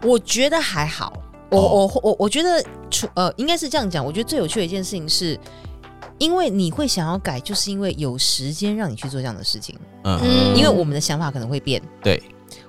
[0.01, 1.13] 我觉得还好。
[1.49, 4.03] 我哦我我我觉得，除呃，应该是这样讲。
[4.03, 5.39] 我觉得最有趣的一件事情是，
[6.17, 9.77] 因为你会想要改，就是因为有时间让你去做这样的事情。
[10.03, 12.21] 嗯嗯因为我们的想法可能会变，对，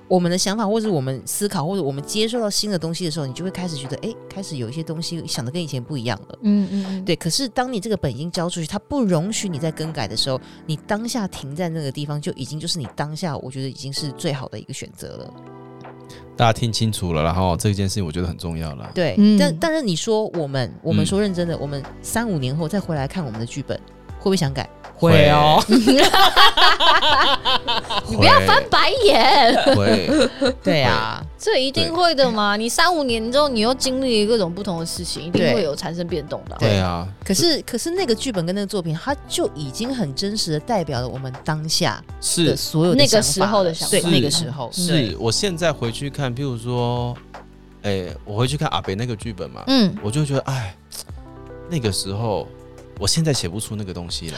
[0.07, 6.39] 我们的想法，或者我们思考，或者我们接受到新的东西的时候，你就会开始觉得，哎，开始有一些东西想的跟以前不一样了。
[6.41, 15.33] 嗯嗯嗯，对，可是当你这个本已经交出去，它不容许你再更改的时候，你当下停在那个地方，就已经就是你当下，我觉得已经是最好的一个选择了。
[16.37, 18.89] 大家听清楚了，然后这件事情我觉得很重要了。
[18.93, 23.77] 对，嗯但但是你说我们，我们嗯说认真的，我们三五年后再回来看我们的剧本，
[24.19, 24.69] 会不会想改？
[24.95, 25.29] 会。
[25.29, 25.63] 哦，
[28.09, 30.09] 你不要翻白眼，会，
[30.63, 32.55] 对啊，这一定会的嘛。
[32.55, 36.55] 你三五年之后，你又经历各种不同的事情，一定对会有产生变动的。
[36.55, 36.57] 啊。
[36.59, 42.55] 对啊，可是可是那个剧本跟那个作品，它就已经很真实的代表了我们当下是。
[42.55, 44.09] 所有的那个时候的，想法。
[44.09, 44.69] 那个时候。
[44.73, 47.15] 是，我现在回去看，譬如说，
[47.83, 50.75] 哎、我回去看阿北那个剧本嘛，嗯，我就会觉得，哎，
[51.69, 52.47] 那个时候，
[52.99, 54.37] 我现在写不出那个东西来。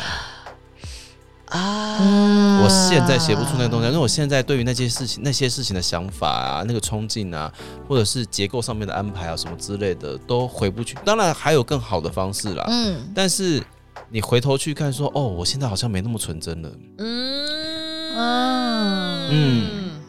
[1.49, 7.51] 啊嗯我现在写不出那个东西，因为我现在对于那些事情、那些事情的想法啊、那个冲劲啊，
[7.87, 10.95] 或者是结构上面的安排啊什么之类的，都回不去。
[11.03, 13.63] 当然还有更好的方式啦，嗯，但是
[14.09, 16.71] 你回头去看说，哦，我现在好像没那么纯真了。
[16.99, 20.01] 嗯啊嗯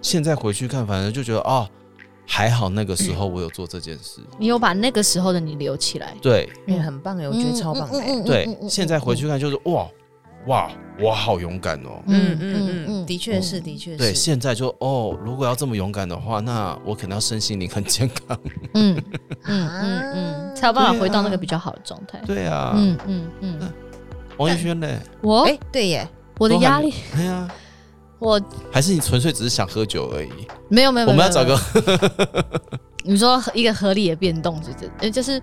[0.00, 1.68] 现在回去看，反正就觉得，哦，
[2.34, 4.22] 还好那个时候我有做这件事。
[4.38, 6.48] 你有把那个时候的你留起来，对。
[6.66, 8.00] 哎，很棒哎，我觉得超棒的。
[8.00, 8.06] 哎。
[8.08, 9.86] 嗯对，现在回去看就是，哇
[10.46, 12.02] 哇，我好勇敢哦。
[12.06, 13.98] 嗯嗯嗯，的确是，的确是。
[13.98, 14.14] 对，是。
[14.14, 18.38] 现在就哦，如果要这么勇敢的话，那我可能要身心灵很健康。
[18.72, 18.96] 嗯
[19.44, 20.00] 嗯嗯
[20.48, 22.18] 嗯，才有办法回到那个比较好的状态。
[22.26, 23.72] 对啊，嗯嗯嗯，
[24.38, 25.42] 王一轩嘞，我？
[25.42, 26.08] 哎，对耶，
[26.38, 27.46] 我的压力，哎呀，
[28.22, 30.30] 我还是你纯粹只是想喝酒而已。
[30.68, 31.58] 没有没有，我们要找个
[33.04, 35.42] 你说一个合理的变动，就是呃，就是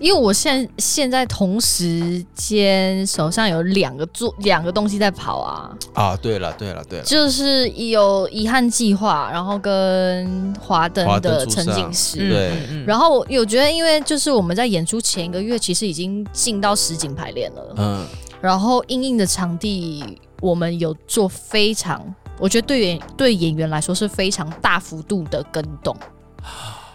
[0.00, 12.28] 因为我现在现在同时间手上有两个做两个东西在跑啊，啊，对了对了对了，就是有遗憾计划，然后跟华灯的沉浸式。
[12.30, 12.52] 对。
[12.86, 18.04] 然后我有觉得，因为就是我们在演出前一个月，其实已经进到实景排练了，嗯，
[18.40, 22.04] 然后硬硬的场地，我们有做非常，
[22.38, 25.96] 我觉得对演对演员来说是非常大幅度的跟动。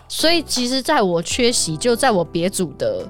[0.08, 3.04] 所以其实，在我缺席，就在我别组的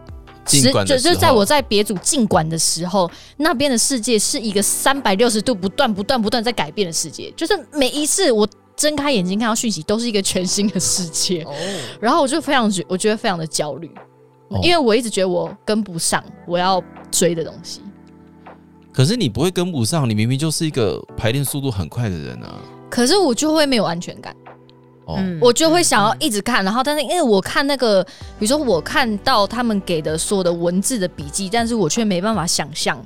[0.46, 11.44] 尽管的时就就在我在别组进馆的时候，那边的世界是一个三百六十度不断、不断、不断在改变的世界，就是每一次我睁开眼睛看到讯息，都是一个全新的世界。
[11.44, 11.54] 哦，
[12.00, 13.92] 然后我就非常觉，我觉得非常的焦虑，
[14.50, 16.82] 哦因为我一直觉得我跟不上我要
[17.12, 17.82] 追的东西。
[18.92, 22.60] 可是你不会跟不上，你明明就是一个排练速度很快的人啊。
[22.90, 24.36] 可是我就会没有安全感，
[25.06, 28.04] 哦，嗯我就会想要一直看，然后但是因为我看那个，
[28.40, 33.00] 比如说我看到他们给的所有的文字的笔记，但是我却没办法想象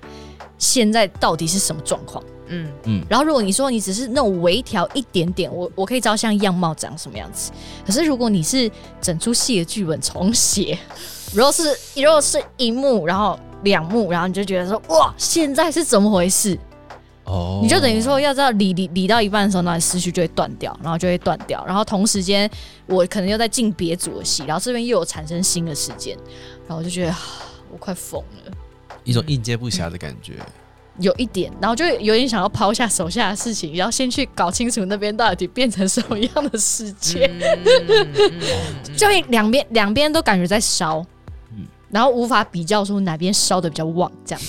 [0.57, 2.23] 现在到底是什么状况。
[2.47, 7.51] 嗯嗯然后如果你说你只是那种微调一点点，我我可以知道像样貌长什么样子。
[7.85, 8.69] 可是如果你是
[9.01, 10.77] 整出戏的剧本重写，
[11.33, 11.63] 如果是
[11.95, 16.57] 如果是一幕，然后两幕，然后你就觉得说哇，现在是怎么回事？
[17.25, 22.49] 哦，你就等于说要知道理理理到一半的时候，那思绪就会断掉，然后就会断掉，然后同时间
[22.85, 26.17] 我可能又在进别组的戏，然后这边又有产生新的时间，
[26.67, 27.19] 然后我就觉得啊
[27.71, 28.51] 我快疯了。
[29.05, 30.33] 一种应接不暇的感觉。
[30.99, 41.07] 有一点，然后就有点想要抛下手下的事情，然后先去搞清楚那边到底变成什么样的世界，嗯就会两边两边都感觉在烧，嗯
[41.93, 44.41] 然后无法比较出哪边烧的比较旺，这样。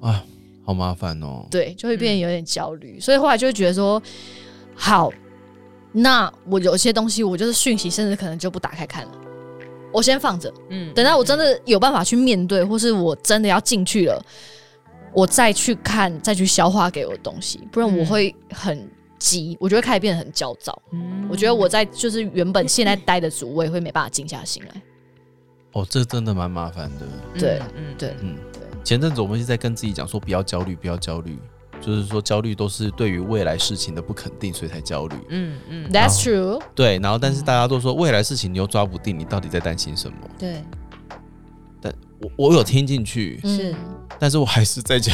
[0.00, 0.24] 啊，
[0.64, 1.46] 好麻烦哦。
[1.50, 4.02] 对，就会变得有点焦虑，所以后来就会觉得说，
[4.74, 5.12] 好，
[5.92, 9.10] 那我有些东西我就是讯息，甚至可能就不打开看了，
[9.92, 10.90] 我先放着，嗯。
[10.94, 14.24] 等到我真的有办法去面对，或是我真的要进去了，
[15.12, 20.80] 我再去看，再去消化给我的东西，不然我会很急，我就会开始变得很焦躁。
[20.92, 21.26] 嗯。
[21.28, 24.82] 我觉得我在就是原本现在待的组，我也会没办法静下心来。
[25.72, 27.06] 哦，这真的蛮麻烦的。
[27.38, 31.38] 对嗯对嗯，对，前阵子我们一直在跟自己讲说不要焦虑，不要焦虑。
[31.80, 35.14] 就是说焦虑都是对于未来事情的不肯定，所以才焦虑。
[35.28, 36.60] 嗯嗯，That's true。
[36.74, 40.16] 对，然后但是大家都说未来事情你又抓不定，你到底在担心什么？
[40.36, 40.64] 对，
[41.80, 43.76] 但我我有听进去，是嗯，
[44.18, 45.12] 但是我还是在焦。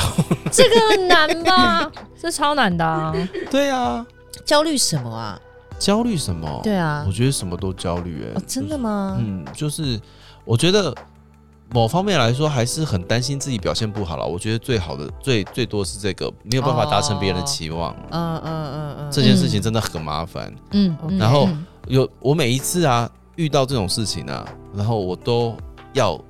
[0.50, 1.92] 这个很难吧？
[2.18, 3.12] 这超难的啊！
[3.50, 4.04] 对啊，
[4.46, 5.38] 焦虑什么啊？
[5.78, 6.60] 焦虑什么？
[6.64, 9.18] 对啊我，觉得什么都焦虑、哎、哦，真的吗？
[9.20, 10.00] 嗯，就是
[10.44, 10.94] 我觉得
[11.70, 14.26] 某方面来说，还是很担心自己表现不好了。
[14.26, 20.54] 我觉得最好的、最最多是这个没有办法达成别人的期望，嗯嗯嗯嗯，这件事情真的很麻烦。
[20.72, 25.56] 嗯，嗯然后嗯有我每一次啊遇到这种事情啊，然后我都
[25.94, 26.20] 要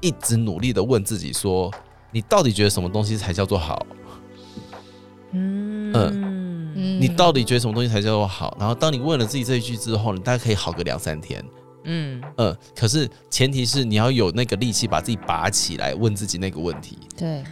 [0.00, 1.70] 一直努力的问自己说：
[2.10, 3.86] 你到底觉得什么东西才叫做好？
[5.32, 8.56] 嗯嗯嗯你到底觉得什么东西才叫做好？
[8.58, 11.44] 然后当你问了自己这一句之后，你大概可以好个两三天。
[11.84, 16.98] 嗯，呃，可是前提是你要有那个力气把自己拔起来，问自己那个问题。
[17.16, 17.42] 对，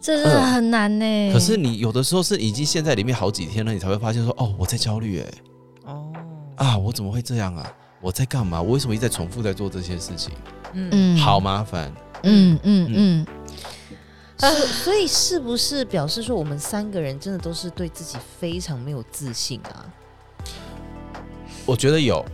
[0.00, 1.32] 这真的很难呢。
[1.32, 5.30] 可是你有的时候是已经陷在里面好几天了，你才会发现说，哦，我在焦虑，哎，
[5.86, 6.12] 哦，
[6.56, 7.72] 啊，我怎么会这样啊？
[8.00, 8.60] 我在干嘛？
[8.60, 10.34] 我为什么一直在重复在做这些事情？
[10.72, 11.92] 嗯，嗯好麻烦。
[12.24, 13.26] 嗯嗯嗯，
[14.38, 19.86] 所所以是不是表示说我们三个人真的都是对自己非常没有自信啊？
[21.64, 22.24] 我觉得有，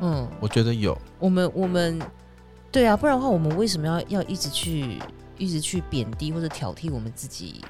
[0.00, 0.96] 嗯，我觉得有。
[1.18, 2.00] 我们我们
[2.70, 4.98] 对啊，不然的话，我们为什么要要一直去
[5.36, 7.64] 一直去贬低或者挑剔我们自己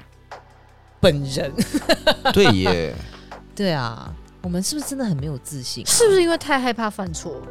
[0.99, 1.51] 本人？
[2.33, 2.95] 对耶，
[3.55, 5.87] 对啊，我们是不是真的很没有自信、啊？
[5.89, 7.41] 是不是因为太害怕犯错？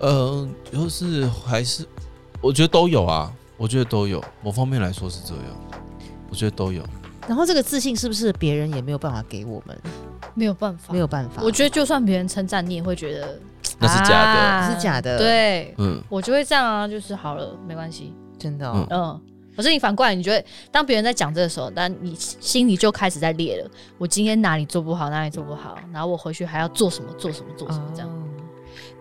[0.00, 1.86] 呃，就是还是，
[2.40, 4.22] 我觉得都有啊，我觉得都有。
[4.42, 5.44] 某方面来说是这样，
[6.30, 6.82] 我觉得都有。
[7.28, 9.78] 然后这个自信是不是别人也没有办法给我们？
[10.34, 13.38] 没有办法，没有办法，我觉得就算别人称赞你，也会觉得
[13.80, 14.40] 那是假的。
[14.40, 18.14] 啊是假的对，嗯，我就会这样啊，就是好了，没关系。
[18.38, 18.86] 真的、哦。
[18.90, 19.20] 嗯，
[19.56, 28.08] 可是你反过来，你觉得当别人在讲这个时候，那你心里就开始在裂了，我今天哪里做不好，哪里做不好，然后我回去还要做什么，做什么，做什么，这样。
[28.08, 28.14] 哦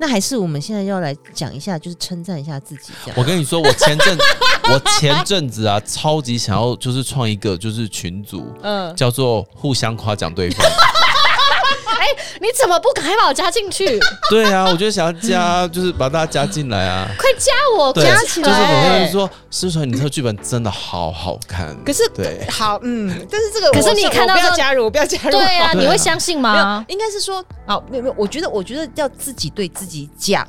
[0.01, 3.19] 那还是我们现在要来讲一下，就是称赞一下自己，这样。
[3.19, 4.17] 我跟你说，我前阵
[4.71, 10.65] 我前阵子啊，超级想要就是创一个就是群组，嗯，叫做互相夸奖对方。
[12.41, 13.99] 你怎么不赶快把我加进去？
[14.29, 17.09] 对啊，我就想要加，就是把大家加进来啊。
[17.17, 21.75] 快加我，加起来就是说，思纯，你这个剧本真的好好看。
[21.83, 25.31] 可是对，好，嗯，但是这个可是你我我不看到不要加入，我不要加入。
[25.31, 30.47] 对啊，你会相信吗？，应该是说，好，没有没有，我觉得，我觉得要自己对自己讲，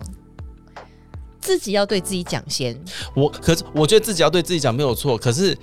[1.40, 2.78] 自己要对自己讲先。
[3.14, 5.56] 我可是我觉得自己要对自己讲没有错，可是。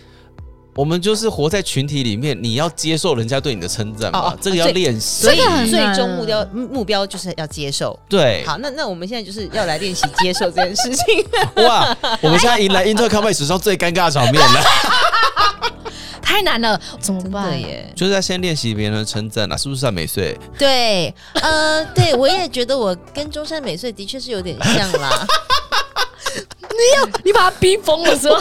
[0.78, 5.24] 我们就是活在群体里面，你要接受人家对你的称赞嘛，这个要练习。
[5.24, 8.00] 所以最难终目标目目标就是要接受。
[8.08, 11.26] 对，好，那那我们现在就是要来练习接受这件事情。
[11.66, 14.64] 哇，我们现在迎来 Intercom 史上最尴尬的场面了，
[16.22, 17.60] 太难了，怎么真办？
[17.60, 19.92] 耶，就是要先练习别人的称赞啊，是不是啊？
[19.92, 21.12] 美穗，对，
[21.42, 25.26] 呃，对我也觉得我跟中山美穗的确是有点像啦。
[26.78, 28.38] 你你把他逼疯了是吗？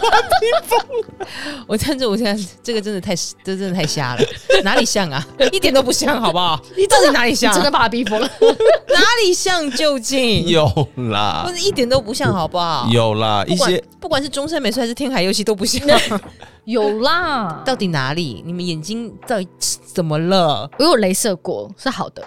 [1.66, 4.22] 我看着我现在这个真的太这真的太瞎了，
[4.62, 5.26] 哪里像啊？
[5.53, 6.61] 一点都不像，好不好？
[6.76, 7.53] 你到底哪里像？
[7.55, 8.28] 真的把他逼疯了。
[8.89, 9.70] 哪里像？
[9.72, 10.64] 究竟有
[11.11, 12.89] 啦不，是一点都不像，好不好？
[12.93, 15.80] 有啦，一不管些不管是中山美术还是天海佑希都不像，
[16.64, 18.43] 有啦，到底哪里？
[18.47, 19.49] 你们眼睛到底
[19.93, 20.70] 怎么了？
[20.78, 22.22] 我有镭射过，是好的，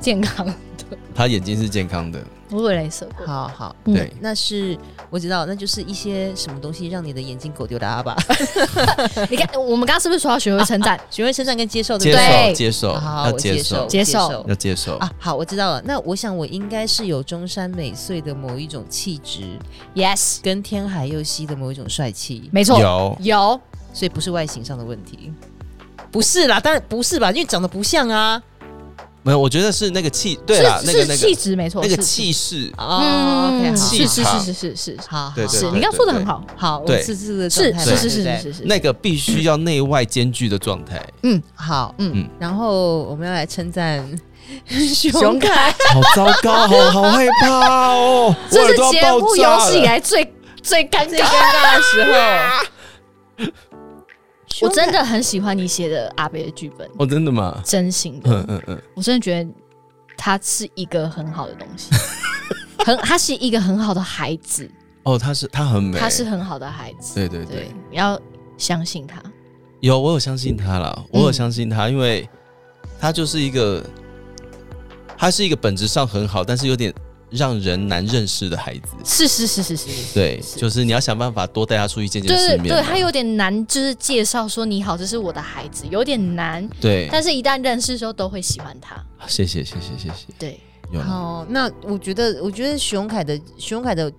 [0.00, 0.52] 健康的。
[1.14, 2.20] 他眼睛是健康的，
[2.52, 3.26] 我有镭射过。
[3.26, 4.76] 好好，嗯对，那是
[5.10, 8.16] 我知道，那就是一些什么东西让你的眼睛狗丢的阿吧？
[9.30, 11.00] 你看，我们刚刚是不是说要学会称赞？
[11.10, 12.48] 学会称赞跟接受，接对不对？
[12.48, 14.96] 受接受，好，要我接受，接受要接受。
[14.96, 15.82] 啊，好，我知道了。
[15.84, 19.42] 那我想我应该是有中山美穗的某一种气质
[19.94, 23.60] ，Yes，跟天海佑希的某一种帅气，没错，有有。
[23.94, 25.30] 所以不是外形上的问题。
[26.10, 28.42] 不是啦，当然不是吧，因为长得不像啊。
[29.22, 29.38] 没有？
[29.38, 37.02] 我觉得是那个气，对啦，是那个那个气质没错，那个气势，哦，气势是是是是是是好，对对对你刚刚说的很好，好，我对。
[37.02, 42.12] 是是是是是是是是，那个必须要内外兼具的状态，嗯好，嗯。
[42.14, 43.98] 嗯然后我们要来称赞
[44.66, 48.34] 熊熊凯， 好糟糕，好好害怕哦！
[48.50, 49.82] 这是节目有史以。
[49.84, 51.28] 来最最尴最尴尬。
[51.28, 53.52] 尬的时候。
[54.60, 57.60] 我真的很喜欢你写的阿北的剧本，哦，真的吗？
[57.64, 59.50] 真心的，嗯嗯嗯，我真的觉得
[60.16, 61.90] 他是一个很好的东西，
[62.84, 64.70] 很他是一个很好的孩子，
[65.04, 67.56] 哦，他是他很美，他是很好的孩子，对对对。
[67.56, 68.20] 对，，你要
[68.58, 69.22] 相信他。
[69.80, 72.28] 有我有相信他啦，我有相信他，因为
[73.00, 73.84] 他就是一个，
[75.16, 76.94] 他是一个本质上很好，但是有点
[77.32, 78.88] 让人难认识的孩子。
[79.04, 82.82] 是是是是是是，对，是就是你要想办法多带他出去见见对对对，世面嘛。
[82.82, 86.68] 他有点难，就是介绍说你好，这是我的孩子，有点难。
[86.80, 88.96] 对，但是，一旦认识的时候，都会喜欢他。
[89.26, 90.32] 谢谢谢谢谢谢。
[90.38, 90.60] 对，
[90.92, 94.12] 有了好，那我觉得，我觉得徐荣凯的徐荣凯的，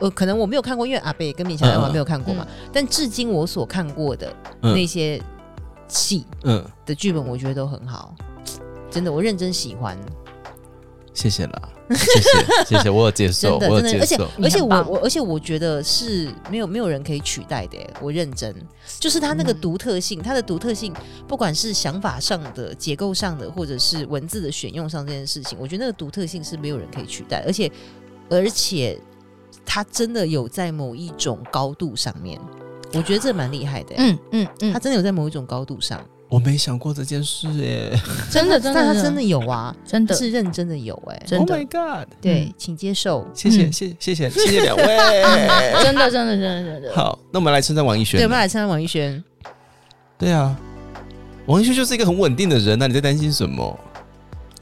[0.00, 2.46] 呃，可能我没有看过，因为阿贝跟米小杨我还没有看过嘛。
[2.72, 5.20] 但至今我所看过的那嗯些
[5.88, 8.14] 戏嗯，的剧本，我觉得都很好，
[8.90, 9.96] 真的，我认真喜欢，
[11.14, 14.44] 谢谢啦， 谢谢谢谢，我有接受，真的真的，而且我有接受。
[14.44, 18.54] 而且我我而且我觉得是没有没有人可以取代的，我认真，
[18.98, 19.58] 就是他那个嗯。
[19.60, 20.94] 独特性，他的独特性，
[21.26, 27.70] 不管是想法上的、结构上的，或者是文字的选用上这件事情，我觉得那个独特性是没有人可以取代，而且
[28.30, 28.98] 而且
[29.66, 32.40] 他真的有在某一种高度上面，
[32.94, 34.72] 我觉得这蛮厉害的耶，嗯嗯嗯。
[34.72, 37.98] 他，真的有在某一种高度上，我没想过这件事哎
[38.30, 42.08] 真的真的但他真的有啊，真的是认真的有哎，真，Oh 的 my god！
[42.20, 43.26] 对嗯，请接受。
[43.34, 44.84] 谢谢嗯谢谢谢谢谢两位。
[45.82, 46.92] 真的真的真的真的。
[46.94, 48.28] 好，那我们来称赞王一轩对，我。
[48.28, 49.22] 们来称赞王一轩。
[50.18, 50.54] 对啊，
[51.46, 53.78] 王一轩就是一个很稳定的人，那你在担心什么？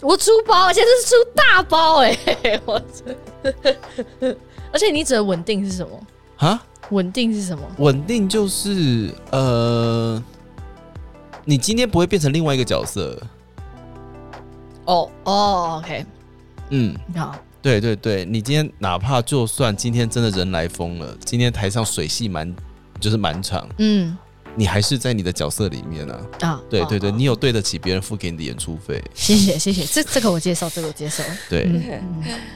[0.02, 2.16] 我出包，而且是出大包哎、
[2.64, 4.36] 我真
[4.70, 6.00] 而且你指的稳定是什么？
[6.36, 6.62] 啊？
[6.90, 7.64] 稳定是什么？
[7.78, 10.22] 稳定就是呃，
[11.48, 13.18] 你今天不会变成另外一个角色。
[14.84, 16.04] 哦哦，OK，
[16.70, 22.52] 嗯，好，对对对，你今天哪怕就算今天真的人来疯了，今天台上水戏满
[23.00, 24.16] 就是满场，嗯
[24.58, 26.20] 你还是在你的角色里面啊。
[26.40, 29.02] 啊，对对对，哦你有对得起别人付给你的演出费。
[29.14, 31.22] 谢谢谢谢，这这个我接受，这个我接受。
[31.48, 31.68] 对、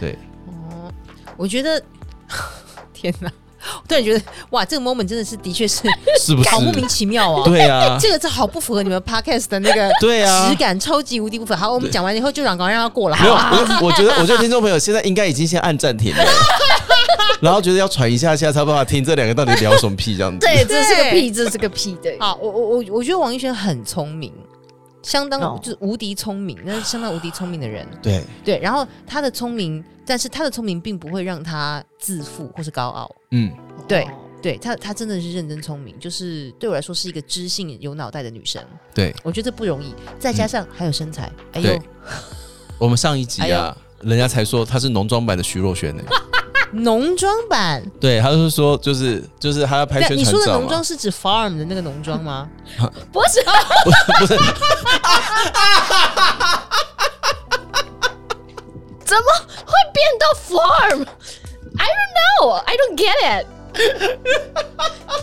[0.01, 0.93] 对，哦，
[1.37, 1.83] 我觉得，
[2.93, 3.31] 天哪！
[3.61, 5.83] 我突然觉得，哇，这个 moment 真的是，的确是
[6.21, 6.61] 是不是好？
[6.61, 7.43] 莫名其妙哦。
[7.45, 10.57] 对啊， 这个这好不符合你们 podcast 的那个 对啊质。
[10.57, 11.61] 感，超级无敌不符合。
[11.61, 16.25] 好，我们讲完以后就让赶快让他过了，没有，我我觉得，我觉得听众朋友现在应该已经先按暂停了，
[17.41, 20.39] 然后觉得要喘一下下才有办法听这两个到底聊什么屁这样子。
[20.39, 22.17] 对，这是个屁，这是个屁，对。
[22.19, 24.33] 好，我我我我觉得王一轩很聪明，
[25.03, 27.87] 相当哦就是无敌聪明，那是相当无敌聪明的人。
[28.03, 33.11] 对对，然后他的聪明，但是他的聪明并不会让他自负或是高傲。
[33.31, 33.53] 嗯，
[33.89, 34.11] 对哦
[34.43, 38.63] 对他，他真的是认真聪明，就是对我来说是一个知性有脑袋的女生。
[38.95, 41.79] 对，我觉得这不容易，再加上还有身材，哎呦，
[42.79, 46.03] 我们上一集哎啊，人家才说她是浓妆版的徐若瑄呢。
[46.73, 47.83] 浓妆版。
[48.01, 50.83] 对，他是说，就是就是他要拍，你宣传照说的浓妆。
[50.85, 52.49] 是指 farm 的那个浓妆吗？
[53.13, 53.43] 不是，
[54.21, 54.37] 不是，
[59.05, 59.25] 怎么
[59.67, 63.47] 会变到 farm？I don't know, I don't get it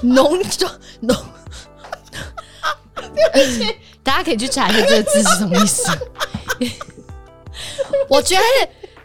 [0.03, 1.15] 浓妆浓，
[4.03, 5.89] 大家可以去查一下这个字是什么意思。
[8.09, 8.41] 我觉得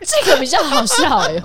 [0.05, 1.41] 这个比较好笑哎、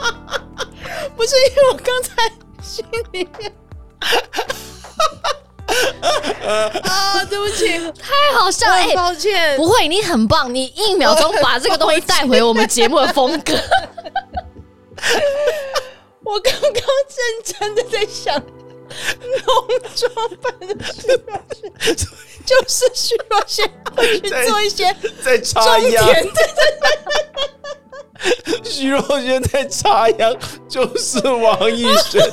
[1.15, 2.29] 不是，因为我刚才
[2.61, 3.53] 心里面。
[6.83, 7.67] 啊，对不起，
[7.99, 9.57] 太好笑了抱歉。
[9.57, 13.53] 不会，你很棒，你一秒钟把这个东西带回我们节目的风格。
[16.23, 18.47] 我刚刚认真的在想，浓
[19.95, 21.71] 妆版的徐若瑄，
[22.45, 26.41] 就是徐若瑄会去做一些再插中秧，甜的。
[28.63, 30.35] 徐若瑄在插秧，
[30.67, 32.21] 就是王艺轩。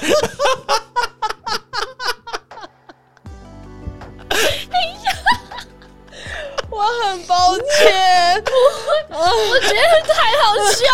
[6.71, 8.43] 我很抱歉，
[9.11, 10.85] 我觉得太好笑，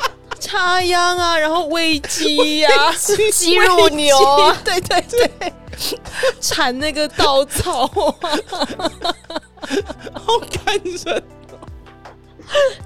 [0.40, 2.94] 插秧啊，然后喂鸡呀、啊，
[3.32, 5.54] 鸡肉牛啊，对对对，
[6.40, 7.84] 铲那个稻草
[8.22, 8.30] 啊，
[10.14, 11.22] 好感人，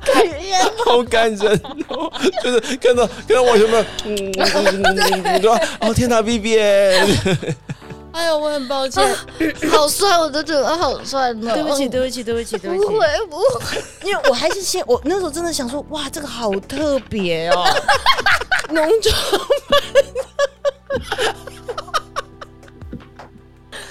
[0.05, 0.43] 感人。
[0.85, 2.13] 好感人哦！
[2.43, 9.03] 就是看到看到我有没有，嗯，嗯嗯嗯说哦天哪，B B，哎呀，我很抱歉，
[9.71, 11.55] 好帅，我都觉得好帅呢。
[11.55, 17.65] 对不起，对不起，对不起，对不起，不会不会，因为我还是先，我那时候真的想说，哇，这个好特别哦，
[18.69, 19.17] 浓妆。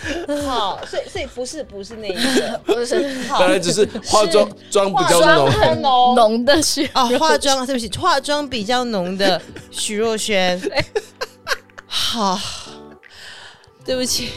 [0.48, 2.60] 好，所以所以不是不是那一个。
[2.66, 3.02] 不是。
[3.28, 6.16] 当然只是化妆妆比较浓，很浓。
[6.16, 9.42] 浓的是啊，化妆对不起，化妆比较浓的
[9.72, 10.60] 徐若瑄。
[11.86, 12.40] 好，
[13.86, 14.30] 对不起，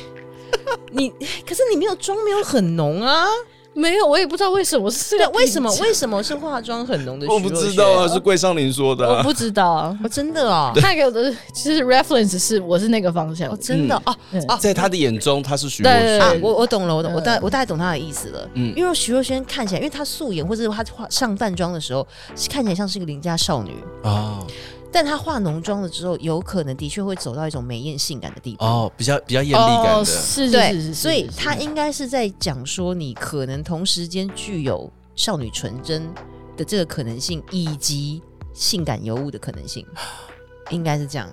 [0.92, 1.10] 你
[1.46, 3.26] 可是你没有妆没有很浓啊，
[3.74, 7.26] 没有，我也不知道为什么是对，为什么为什么是化妆很浓的？
[7.26, 9.18] 我不知道啊，是桂尚林说的、啊。
[9.18, 9.98] 我不知道啊。
[10.02, 14.56] 哦，真的啊，他给我的其实 reference 是我是那个方向哦，，真的哦对哦。
[14.60, 16.18] 在他的眼中，他是徐若瑄。
[16.20, 18.48] 啊，我我懂了，我懂，我大嗯我大概懂他的意思了。
[18.54, 22.06] 嗯因为徐若瑄看起来，因为她素颜或者是她化上淡妆的时候，
[22.36, 23.72] 是看起来像是一个邻家少女，
[24.02, 24.46] 哦
[24.94, 28.64] 但她化浓妆了之后，有可能的确会走到一种美艳性感的地步。
[28.64, 30.04] 哦，比较比较艳丽感哦，的。
[30.04, 36.08] 是是对，是是，所以是她应该是在讲说，你可能同时间具有少女纯真
[36.56, 38.22] 的这个可能性，以及
[38.52, 39.84] 性感尤物的可能性，
[40.70, 41.28] 应该是这样，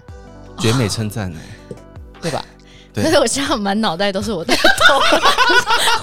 [0.58, 1.40] 绝美称赞呢。
[2.20, 2.44] 对吧？
[2.94, 5.00] 对但是我现在满脑袋都是我在抖，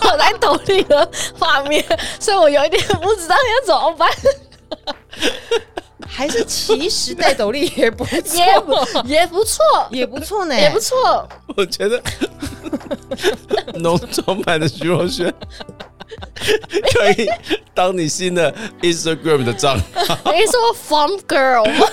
[0.08, 1.84] 我在抖里的画面，
[2.20, 4.08] 所以我有一点不知道要怎么办。
[6.10, 8.74] 还是其实戴斗笠也不也错，不
[9.08, 11.28] 也不错，也不错呢，也不错。
[11.56, 12.02] 我觉得
[13.78, 15.32] 浓妆版的徐若瑄
[16.94, 17.28] 可以
[17.74, 18.52] 当你新的
[18.82, 21.86] Instagram 的账号 你说 farm girl 吗？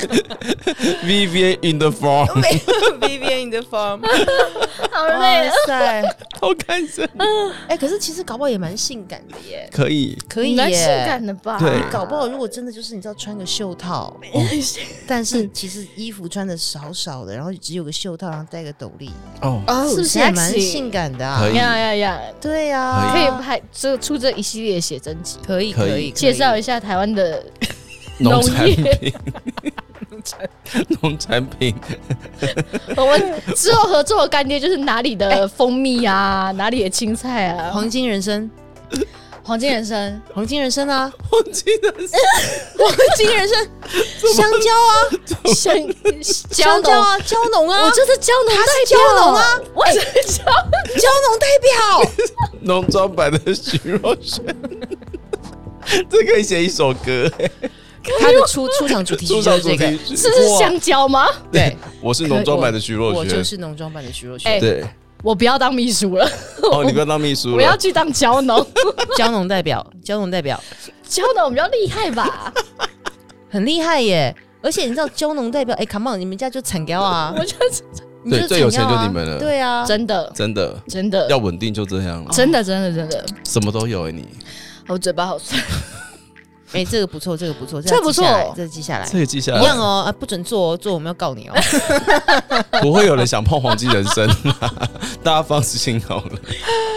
[1.04, 4.00] Vivian in the farm，Vivian in the farm，
[4.90, 5.52] 好累啊。
[5.66, 6.02] 塞！
[6.40, 7.06] 好看着
[7.68, 10.16] 哎、可是其实搞不好也蛮性感的耶，可以。
[10.28, 10.56] 可以耶。
[10.56, 11.58] 蛮性感的吧？
[11.60, 14.16] 对搞不好如果真的就是你知道穿个袖套，
[15.06, 19.10] 但是其实衣服穿的少少的，然后只有个袖套，然后戴个斗笠，
[19.42, 22.20] 哦，哦是不是也蛮性感的啊呀呀呀！
[22.40, 26.10] 对呀、可以拍这出这一系列写真集，可以可以可以。
[26.10, 27.44] 介绍一下台湾的
[28.18, 29.12] 农产业品，
[31.00, 31.74] 农产品，
[32.96, 38.50] 我们之后合作的干爹就是哪里的蜂蜜啊，哪里的青菜啊，黄金人参，
[39.42, 42.20] 黄金人生， 黄金人生啊，黄金人生
[42.78, 43.68] 黄金人生，
[44.34, 44.92] 香蕉啊，
[45.54, 45.74] 香
[46.52, 48.98] 香蕉啊，蕉农啊，我就是胶农他是代表。
[48.98, 49.98] 胶农啊，我是
[50.32, 51.08] 胶，蕉。
[51.28, 52.10] 农代表。
[52.62, 54.42] 农庄版的徐若瑄，
[56.10, 57.30] 这可以写一首歌。
[58.18, 60.16] 他的出出场主题曲出场主就是这个。
[60.16, 61.28] 是香蕉吗？
[61.52, 63.18] 对，我是农妆版的徐若瑄。
[63.18, 63.42] 我就。
[63.44, 64.84] 是农妆版的徐若瑄，哎对，
[65.22, 66.28] 我不要当秘书了，
[66.72, 67.56] 哦， 你不要当秘书了。
[67.56, 68.66] 我要去当胶农，
[69.16, 70.60] 胶农代表，胶农代表。
[71.06, 72.52] 胶农比较厉害吧？
[73.50, 74.34] 很厉害耶！
[74.62, 77.64] 而且你知道胶农代表，哎，come on，你们家就产胶啊，我觉得
[78.22, 79.38] 你就是对最有钱就你们了。
[79.38, 80.30] 对啊，真的。
[80.34, 80.78] 真的。
[80.86, 81.28] 真的。
[81.28, 84.28] 要稳定就这样了，真的真的真的，什么都有哎，你。
[84.86, 85.60] 我嘴巴好酸。
[86.72, 88.24] 哎，这个不错，这个不错，这不错。
[88.54, 89.08] 这个记下来。
[89.10, 89.60] 这个记下来。
[89.60, 91.54] 一样哦，啊，不准做哦，做我们要告你哦。
[92.80, 94.28] 不会有人想碰黄金人参，
[95.22, 96.32] 大家放心好了。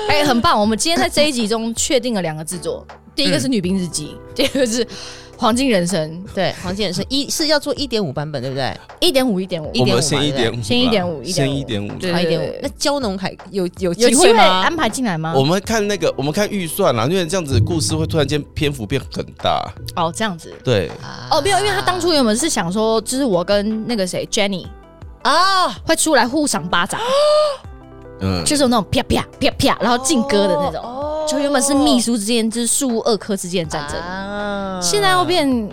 [0.07, 0.59] 哎、很棒！
[0.59, 4.85] 我们今天在这一集中确定了两个制作，第一个是《女兵日记》，第二个是
[5.37, 8.73] 《黄金人生》，对，黄金人生一是要做一点五版本，对不对？
[8.99, 11.91] 一点五，一点五，一点五先一点五啦，先1.5先一点五。
[11.99, 12.53] 对差一点五。
[12.61, 14.43] 那蕉农还有有有机会机会吗？
[14.61, 15.33] 安排进来吗？
[15.35, 19.61] 我们看那个，我们看预算啦，因为这样子故事会突然间篇幅变很大。
[19.95, 20.53] 哦，这样子。
[20.63, 20.89] 对，
[21.29, 24.65] 哦，没有，因为他当初原本是想说，就是我跟那个谁 Jenny
[25.23, 27.01] 啊，会出来互赏巴掌，
[28.23, 30.81] 嗯，就是有那种啪啪啪啪，然后劲歌的那种。
[30.81, 35.69] 哦就原本是秘书之间，就是树屋二科之间的战争，啊现在要变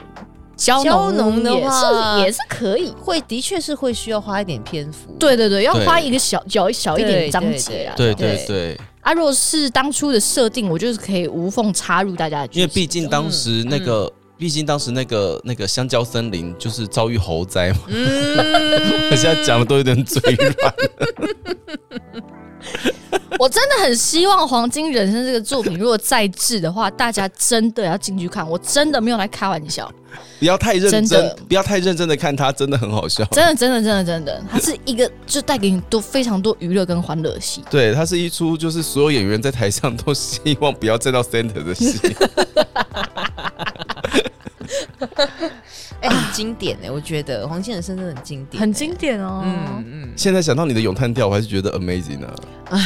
[0.56, 2.94] 胶胶农的也话是也是可以。
[3.02, 5.10] 会，的确是会需要花一点篇幅。
[5.18, 7.94] 对对对，要花一个小小小一点对对章节啊。
[7.96, 14.10] 对对对，啊，如果是当初的设定，我就是可以无缝插入大家的，因为毕竟当时那个，
[14.40, 20.56] 毕竟当时那个那个香蕉森林就是遭遇猴灾嘛，嗯我 现在讲的都有点嘴软。
[23.38, 29.92] 我真的很希望《黄金人生》这个作品如果再制的话，大家真的要进去看，我真的没有来开玩笑，
[30.38, 33.22] 不要太认真不要太认真的看它，真的很好笑。
[33.26, 37.62] 真的真的真的真的，它是一个就带给你多非常多娱乐跟欢乐的戏。
[37.70, 41.98] 对，它是一出就是所有演员在台上都希望不要站到 center 的戏。
[46.00, 48.94] 哎，很经典哎，我觉得黄金人生真的很经典，很经。
[48.94, 52.28] 典哦，嗯嗯，现在想到你的咏叹调，我还是觉得 amazing 呢
[52.68, 52.78] 啊！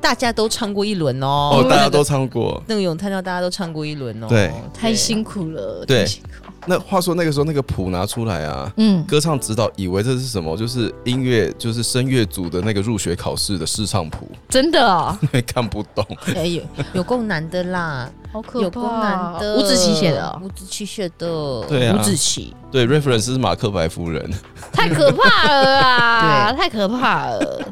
[0.00, 2.60] 大家都唱过一轮哦，哦，大家都唱过。
[2.66, 4.50] 那个咏叹调，大家都唱过一轮哦，对。
[4.74, 6.00] 太辛苦了，对。
[6.00, 10.56] 太辛苦那话说那个时候那个谱拿出来啊，嗯，歌唱指导以为这是什么？
[10.56, 16.04] 就是音乐，就是声乐组的那个入学考试的试唱谱，真的啊， 因为看不懂。
[16.34, 16.62] 哎有
[16.94, 21.96] 有够难的啦， 好可有够难的，吴子棋写的哦，吴子棋写的，对啊。
[21.98, 24.28] 吴子棋，对，reference 是马克白夫人。
[24.72, 27.62] 太可怕了啊，太可怕了，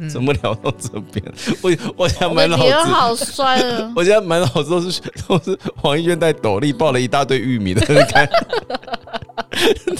[0.00, 1.24] 嗯怎么聊到这边？
[1.60, 3.92] 我我现在我满脑子，好酸啊。
[3.96, 8.28] 我现在满脑子都是都是黄奕轩戴斗笠抱了一大堆玉米的那个感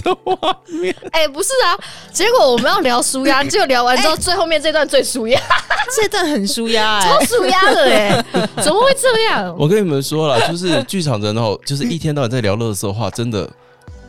[0.02, 0.34] 的画
[0.68, 0.94] 面。
[1.12, 1.76] 哎、不是啊，
[2.12, 5.40] 结果我们要聊舒压，结果聊完之后，最后面这段最舒压，
[5.94, 8.24] 这段很舒压哎、超舒压的哎、
[8.62, 9.54] 怎么会这样？
[9.58, 13.48] 我跟你们说了，就是剧场人哦，就是一天到晚在聊乐色话，真的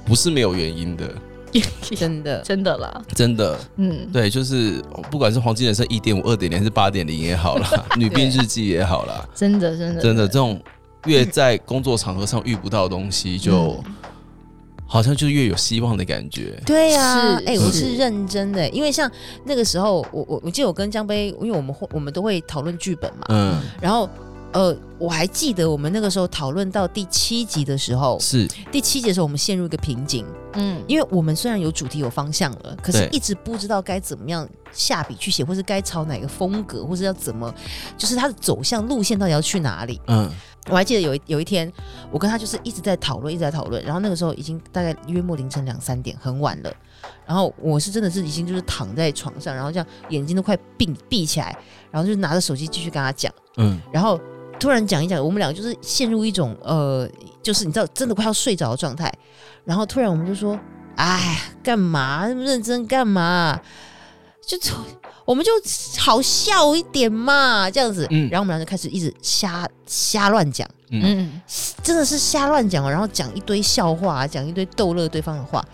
[0.06, 1.04] 不是没有原因的，
[1.96, 2.40] 真的。
[2.42, 3.60] 真的啦，真的。
[3.78, 4.82] 嗯，对，就是
[5.12, 10.62] 不管是黄金人生一点五、二点零还是八点零也好啦， 女兵日记也好啦，真的真的真的这种
[11.06, 13.84] 越在工作场合上遇不到的东西，就
[14.86, 16.62] 好像就越有希望的感觉。
[16.66, 17.80] 对呀、是哎、我是。
[17.80, 19.10] 是认真的，因为像
[19.44, 24.08] 那个时候，我我我记得我跟江杯，因为我们会我们都会讨论剧本嘛，嗯，然后
[24.54, 37.54] 呃，我还记得我们那个时候讨论到第七集的时候，是第七集的时候我们陷入一个瓶颈，嗯，因为我们虽然有主题有方向了，可是一直不知道该怎么样下笔去写，或是该朝哪个风格，或是要怎么，
[37.98, 40.00] 就是它的走向路线到底要去哪里。
[40.08, 40.32] 嗯
[40.70, 41.70] 我还记得有一有一天，
[42.10, 46.74] 我跟他就是一直在讨论，一直在讨论，然后那个时候已经大概约莫凌晨两三点，很晚了。
[47.26, 51.54] 然后我是真的是已经就是躺在床上，然后这样眼睛都快闭闭起来，
[51.92, 54.18] 然后就拿着手机继续跟他讲，嗯然后
[54.60, 57.10] 突然讲一讲，我们两个就是陷入一种呃，
[57.42, 59.12] 就是你知道真的快要睡着的状态。
[59.66, 60.60] 然后突然我们就说
[60.96, 63.60] ：“哎，干嘛那么认真干嘛？
[64.46, 64.58] 就
[65.26, 65.52] 我们就
[66.00, 68.06] 好笑一点嘛，这样子。
[68.10, 71.42] 嗯然后我们俩就开始一直瞎瞎乱讲，嗯，嗯，
[71.82, 75.66] 真的是瞎乱讲哦，然后讲一堆笑话，讲一堆逗乐对方的话。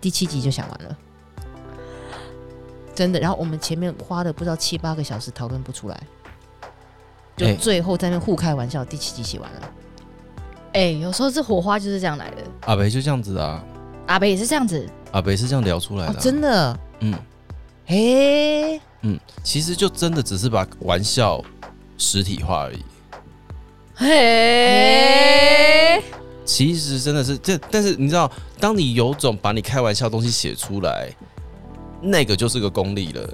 [0.00, 0.96] 第七集就想完了。
[2.92, 6.02] 真的，然后我们前面花了不知道七八个小时讨论不出来，
[7.42, 9.70] 就哎最后在那互开玩笑，第七集写完了。
[10.74, 12.36] 哎、有时候这火花就是这样来的。
[12.62, 13.62] 阿北就这样子啊，
[14.06, 17.14] 阿北也是这样子，阿北是这样聊出来的真的，嗯
[17.84, 21.42] 嘿，嗯，其实就真的只是把玩笑
[21.98, 22.82] 实体化而已。
[23.94, 26.02] 嘿，
[26.44, 31.10] 其实真的是这，但是你知道，当你有种把你开玩笑的东西写出来，
[32.00, 33.28] 那个就是个功力了。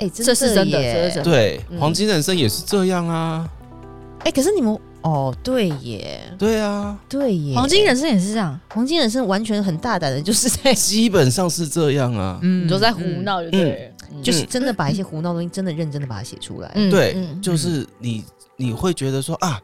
[0.00, 1.22] 哎，真这是真的这是真的。
[1.22, 1.78] 对，嗯。
[1.78, 3.48] 黄金人生也是这样啊。
[4.24, 12.38] 哎，可是你们哦，对耶，对啊，对耶，黄金人生也是这样，黄金人生完全很大胆的，就是在基本上是这样啊。
[12.42, 13.76] 嗯你都在胡，闹就对了，
[14.12, 16.70] 嗯就是真的把一些胡闹东西，真的认真的把它写出来。
[16.74, 17.40] 嗯对，嗯。
[17.40, 18.22] 就是你
[18.60, 19.58] 你会觉得说啊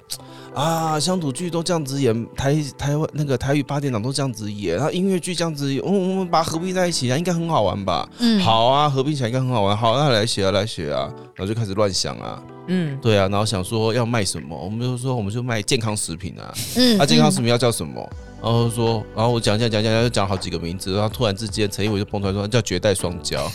[0.55, 8.09] 啊，乡土剧都这样子演，台台湾那个台语八点档都这样子演，然后音乐剧这样子演，哦我们把它合并在一起啊，应该很好玩吧？
[8.21, 9.77] 嗯，好啊，合并起来应该很好玩。
[9.77, 18.09] 好，那来写啊，来写啊，然后就开始乱想啊，嗯，对啊，然后想说要卖什么，我们就说我们就卖健康食品啊，嗯啊，健康食品要叫什么？
[18.43, 23.37] 然后说，然后我讲讲讲讲讲，就讲好几个名字，然后突然之间陈一伟就蹦出来说叫绝代双骄，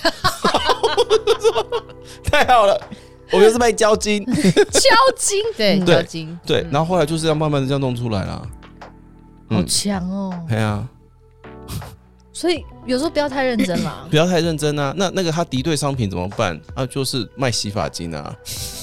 [2.24, 2.80] 太好了，
[3.32, 4.24] 我就是卖胶巾，
[4.72, 6.06] 敲金，对，嗯对
[6.46, 8.42] 对，嗯然后后来就是要慢慢的这样弄出来啦。
[9.50, 10.34] 好强哦。
[10.48, 10.88] 对啊，
[12.32, 14.08] 所以有时候不要太认真啦。
[14.10, 14.94] 不要太认真啊。
[14.98, 16.60] 那那个他敌对商品怎么办？
[16.74, 18.34] 啊，就是卖洗发精啊，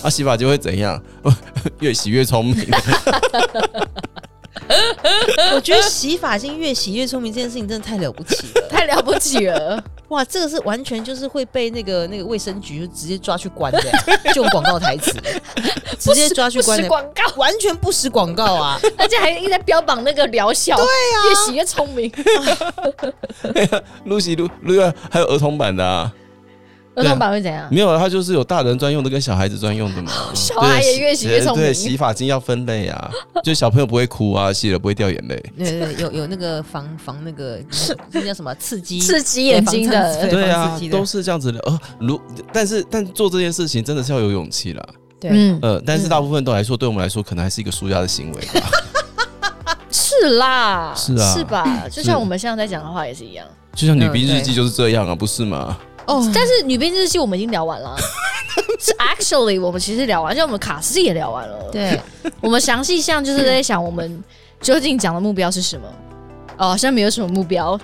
[0.03, 1.03] 啊，洗发精会怎样？
[1.81, 2.57] 越洗越聪明。
[5.55, 8.66] 我觉得洗发精越洗越聪明这件事情真的太了不起了。
[8.70, 13.81] 太了不起了， 哇，这个是完全就是会被那个那个卫生局就直接抓去关的，
[14.32, 15.12] 就用广告台词，
[15.99, 18.78] 直接抓去不关的，实广告，完全不实广告啊！
[18.97, 22.12] 而且还一直在标榜那个疗效，对啊，越洗越聪明。
[24.05, 24.81] 露西露露
[25.11, 26.12] 还有儿童版的啊，
[26.99, 27.69] 儿童版会怎样？
[27.70, 30.12] 没有，它就是有大人专用的跟小孩子专用的嘛。
[30.35, 33.11] 小孩也越洗越聪明对，洗发精要分类啊，
[33.43, 35.37] 就小朋友不会哭啊，洗了不会掉眼泪。
[35.57, 37.59] 对对，有有那个防防那个
[38.12, 41.59] 那叫什么刺激刺激眼睛的，对对啊都是这样子的。
[41.61, 42.20] 呃，如
[42.53, 44.85] 但是但做这件事情真的是要有勇气啦。
[45.20, 48.70] 对嗯，呃，但是大部分都来说，对我们来说，可能还是一个舒压的行为吧。
[49.91, 51.89] 是啦，是啊是吧？
[51.91, 53.45] 就像我们现在在讲的话也是一样。
[53.75, 55.77] 就像女兵日记就是这样啊，不是吗？
[56.09, 57.95] 哦，但是女兵日记我们已经聊完了，
[58.81, 62.01] 是 actually 我们其实聊完，像我们卡斯也聊完了。，对，
[62.41, 64.25] 我们详细项就是在想我们
[64.61, 65.87] 究竟讲的目标是什么。
[66.57, 67.79] 哦，好像没有什么目标，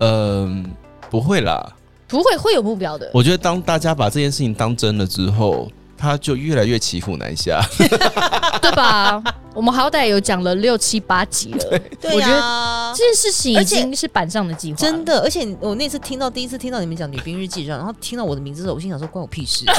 [0.00, 0.70] 嗯，
[1.08, 1.72] 不会啦。
[2.08, 3.10] 不会会有目标的。
[3.14, 5.70] 我觉得当大家把这件事情当真了之后，
[6.02, 7.64] 他就越来越骑虎难下。
[8.60, 9.22] 对吧？
[9.54, 15.04] 我们好歹有讲了六七八集了，对我觉得呀这件事情已经是板上的计划，真。
[15.04, 19.64] 的，而且我那次听到第一次听到你们讲《女兵日记》上，然后听到我的名字的时候，我心想说关我屁事。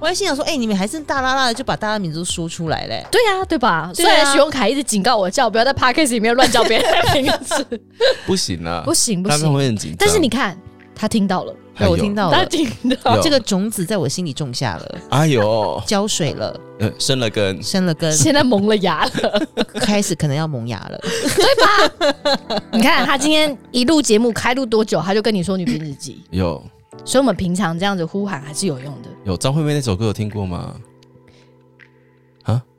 [0.00, 3.04] 我还心想说，哎、你们还是大拉拉的就把大家名字都说出来嘞。
[3.10, 3.90] 对呀、对吧？
[3.94, 7.64] 虽然徐永凯一直警告我，叫我不要在 podcast 里面乱叫别人的名字，
[8.26, 9.54] 不行啊，不行不他们行。
[9.54, 9.96] 会很紧张。
[10.00, 10.58] 但是你看，
[10.94, 12.68] 他听到了，对，我听到了，他听
[13.02, 13.16] 到。
[13.16, 13.22] 有。
[13.22, 19.46] 这个种子在我心里种下了，哎呦，浇水了，呃，生了根，生了根，现在萌了芽了。
[19.80, 21.00] 开始可能要萌芽了。
[21.00, 22.60] 对吧？
[22.72, 26.62] 你看他今天一录节目开录多久，他就跟你说女兵日记，有。
[27.04, 29.08] 所以我们平常这样子呼喊还是有用的。
[29.24, 30.74] 有张惠妹那首歌有听过吗？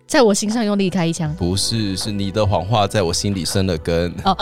[0.08, 1.34] 在我心上用力开一枪。
[1.36, 4.14] 不是，是你的谎话在我心里生了根。
[4.24, 4.36] 哦，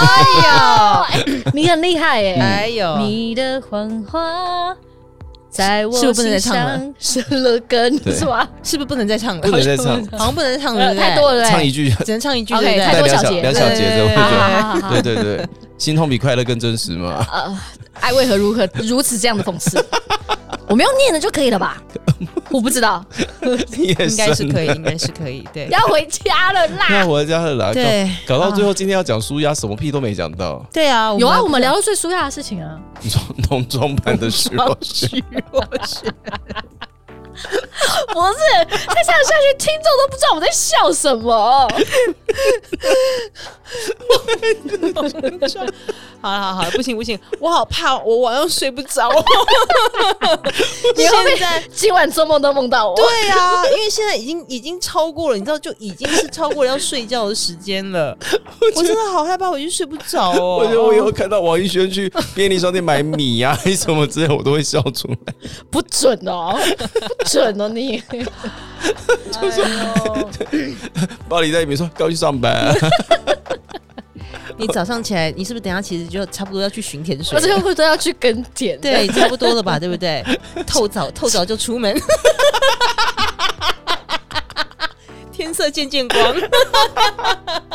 [0.00, 2.34] 哎呦，你很厉害耶！
[2.34, 4.76] 哎呦，你的谎话
[5.48, 8.48] 在我心上生了根，是吧？
[8.62, 9.42] 是不是不能再唱了？
[9.42, 12.78] 不能再唱， 好像不能再唱了，太多了，唱一句，只能唱一句对？
[12.78, 13.88] 太多小节两小节
[14.90, 15.48] 对对对对，
[15.78, 17.26] 心痛比快乐更真实嘛。
[17.32, 17.58] 呃，
[18.00, 19.82] 爱为何如何如此这样的讽刺？
[20.70, 21.82] 我们用念的就可以了吧？
[22.48, 23.04] 我不知道，
[23.76, 26.86] 你也应该是可以，应该是可以，对要回家了啦！
[27.00, 32.78] 要回家了啦，对搞搞到最后，今天要讲舒压，什么屁都没讲到，对啊，有啊，我们聊到最舒压的事情啊。
[33.50, 35.22] 浓妆版的虚弱血。
[38.12, 38.38] 不是，
[38.86, 41.68] 再这样下去，听众都不知道我在笑什么。
[46.22, 49.08] 好了好了好了，不行不行，我好怕，我晚上睡不着。
[50.94, 52.96] 你现在今晚做梦都梦到我？
[52.96, 58.14] 对啊，因为现在已经已经超过了，你知道，就已经是超过了要睡觉的时间了。
[58.76, 60.58] 我真的好害怕，回去睡不着哦。
[60.58, 65.16] 我觉得我以后看到王一轩去便利商店买米呀、还是什么之类，我都会笑出来。
[65.70, 66.58] 不准哦，
[67.18, 68.02] 不准哦你。
[71.28, 72.74] 包里在里面说：“赶快去上班。
[74.58, 77.40] 你早上起来，你是不是等下其实就差不多要去巡田水我？
[77.40, 78.78] 这个会都要去耕田。
[78.80, 80.22] 对，差不多了吧，对不对？
[80.66, 81.98] 透早 透早就出门，
[85.32, 86.20] 天色渐渐光。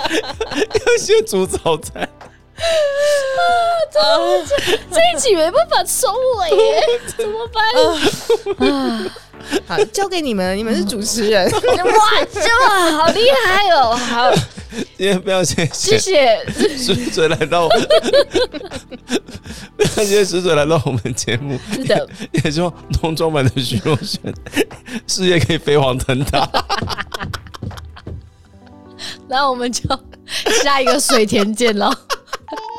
[0.05, 2.07] 要先煮早餐，
[4.91, 6.07] 这一集没办法收
[6.39, 6.83] 尾耶，
[7.17, 7.63] 怎么办？
[8.69, 9.05] 啊
[9.67, 11.47] 好，交给你们，你们是主持人。
[11.51, 11.59] 哇，
[12.33, 13.95] 这么好厉害哦！
[13.95, 14.31] 好，
[14.97, 16.43] 今天非常谢谢谢谢。
[16.77, 17.69] 水水来到，
[19.77, 22.73] 非常谢谢石水来到我们节目，是的，也希望
[23.03, 24.19] 浓妆版的徐若瑄
[25.05, 26.49] 事业可以飞黄腾达。
[29.27, 29.81] 那我们就
[30.63, 31.93] 下一个水田见喽。